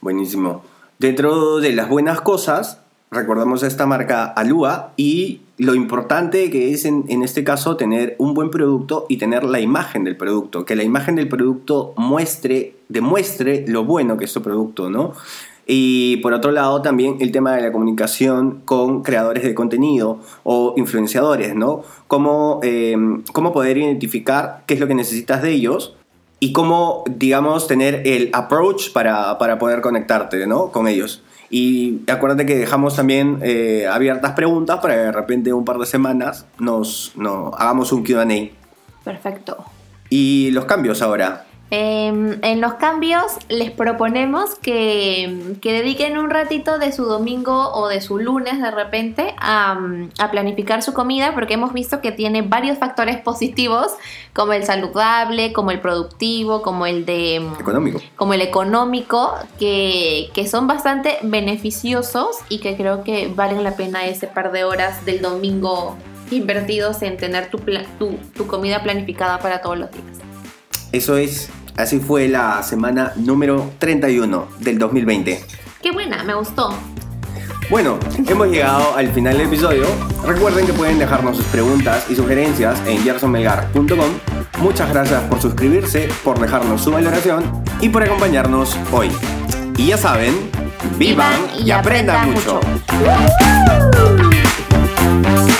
Buenísimo. 0.00 0.62
Dentro 1.00 1.58
de 1.58 1.72
las 1.72 1.88
buenas 1.88 2.20
cosas, 2.20 2.80
recordamos 3.10 3.64
a 3.64 3.66
esta 3.66 3.86
marca 3.86 4.26
Alua 4.26 4.92
y 4.96 5.40
lo 5.58 5.74
importante 5.74 6.48
que 6.48 6.72
es 6.72 6.84
en, 6.84 7.06
en, 7.08 7.24
este 7.24 7.42
caso 7.42 7.76
tener 7.76 8.14
un 8.18 8.34
buen 8.34 8.50
producto 8.50 9.06
y 9.08 9.16
tener 9.16 9.42
la 9.42 9.58
imagen 9.58 10.04
del 10.04 10.16
producto, 10.16 10.64
que 10.64 10.76
la 10.76 10.84
imagen 10.84 11.16
del 11.16 11.26
producto 11.26 11.92
muestre, 11.96 12.76
demuestre 12.88 13.64
lo 13.66 13.84
bueno 13.84 14.16
que 14.16 14.26
es 14.26 14.32
tu 14.32 14.42
producto, 14.42 14.90
¿no? 14.90 15.14
Y 15.66 16.18
por 16.18 16.32
otro 16.32 16.52
lado 16.52 16.80
también 16.80 17.16
el 17.20 17.32
tema 17.32 17.56
de 17.56 17.62
la 17.62 17.72
comunicación 17.72 18.62
con 18.64 19.02
creadores 19.02 19.42
de 19.42 19.54
contenido 19.54 20.20
o 20.44 20.74
influenciadores, 20.76 21.56
¿no? 21.56 21.82
Cómo, 22.06 22.60
eh, 22.62 22.96
cómo 23.32 23.52
poder 23.52 23.76
identificar 23.76 24.62
qué 24.66 24.74
es 24.74 24.80
lo 24.80 24.86
que 24.86 24.94
necesitas 24.94 25.42
de 25.42 25.50
ellos 25.50 25.96
y 26.38 26.52
cómo, 26.52 27.02
digamos, 27.08 27.66
tener 27.66 28.02
el 28.06 28.30
approach 28.32 28.92
para, 28.92 29.38
para 29.38 29.58
poder 29.58 29.80
conectarte, 29.80 30.46
¿no? 30.46 30.70
Con 30.70 30.86
ellos. 30.86 31.22
Y 31.50 32.00
acuérdate 32.10 32.46
que 32.46 32.56
dejamos 32.56 32.96
también 32.96 33.38
eh, 33.42 33.86
abiertas 33.90 34.32
preguntas 34.32 34.78
para 34.80 34.94
que 34.94 35.00
de 35.00 35.12
repente 35.12 35.52
un 35.52 35.64
par 35.64 35.78
de 35.78 35.86
semanas 35.86 36.46
nos, 36.58 37.12
nos 37.16 37.54
hagamos 37.54 37.92
un 37.92 38.04
QA. 38.04 38.26
Perfecto. 39.04 39.64
Y 40.10 40.50
los 40.52 40.64
cambios 40.64 41.02
ahora. 41.02 41.45
Eh, 41.72 42.38
en 42.42 42.60
los 42.60 42.74
cambios 42.74 43.24
les 43.48 43.72
proponemos 43.72 44.54
que, 44.54 45.56
que, 45.60 45.72
dediquen 45.72 46.16
un 46.16 46.30
ratito 46.30 46.78
de 46.78 46.92
su 46.92 47.06
domingo 47.06 47.72
o 47.72 47.88
de 47.88 48.00
su 48.00 48.18
lunes 48.18 48.62
de 48.62 48.70
repente 48.70 49.34
a, 49.38 49.76
a, 50.20 50.30
planificar 50.30 50.84
su 50.84 50.92
comida 50.92 51.34
porque 51.34 51.54
hemos 51.54 51.72
visto 51.72 52.00
que 52.00 52.12
tiene 52.12 52.42
varios 52.42 52.78
factores 52.78 53.16
positivos 53.16 53.88
como 54.32 54.52
el 54.52 54.64
saludable, 54.64 55.52
como 55.52 55.72
el 55.72 55.80
productivo, 55.80 56.62
como 56.62 56.86
el 56.86 57.04
de 57.04 57.36
económico, 57.58 58.00
como 58.14 58.34
el 58.34 58.42
económico 58.42 59.34
que, 59.58 60.30
que 60.34 60.46
son 60.46 60.68
bastante 60.68 61.18
beneficiosos 61.22 62.36
y 62.48 62.60
que 62.60 62.76
creo 62.76 63.02
que 63.02 63.26
valen 63.34 63.64
la 63.64 63.74
pena 63.74 64.06
ese 64.06 64.28
par 64.28 64.52
de 64.52 64.62
horas 64.62 65.04
del 65.04 65.20
domingo 65.20 65.96
invertidos 66.30 67.02
en 67.02 67.16
tener 67.16 67.50
tu, 67.50 67.58
tu, 67.98 68.18
tu 68.36 68.46
comida 68.46 68.84
planificada 68.84 69.40
para 69.40 69.60
todos 69.60 69.78
los 69.78 69.90
días. 69.90 70.25
Eso 70.96 71.18
es, 71.18 71.50
así 71.76 72.00
fue 72.00 72.26
la 72.26 72.62
semana 72.62 73.12
número 73.16 73.70
31 73.80 74.48
del 74.60 74.78
2020. 74.78 75.44
Qué 75.82 75.92
buena, 75.92 76.24
me 76.24 76.34
gustó. 76.34 76.70
Bueno, 77.68 77.98
hemos 78.26 78.48
llegado 78.48 78.96
al 78.96 79.12
final 79.12 79.36
del 79.36 79.48
episodio. 79.48 79.84
Recuerden 80.24 80.64
que 80.64 80.72
pueden 80.72 80.98
dejarnos 80.98 81.36
sus 81.36 81.44
preguntas 81.48 82.06
y 82.08 82.14
sugerencias 82.16 82.80
en 82.86 83.02
gersonmelgar.com. 83.02 84.10
Muchas 84.60 84.88
gracias 84.88 85.22
por 85.24 85.38
suscribirse, 85.38 86.08
por 86.24 86.40
dejarnos 86.40 86.80
su 86.80 86.90
valoración 86.90 87.44
y 87.82 87.90
por 87.90 88.02
acompañarnos 88.02 88.74
hoy. 88.90 89.10
Y 89.76 89.88
ya 89.88 89.98
saben, 89.98 90.50
vivan, 90.96 91.30
y, 91.62 91.72
aprendan, 91.72 92.16
aprendan 92.16 92.32
mucho. 92.32 92.60
mucho. 95.34 95.55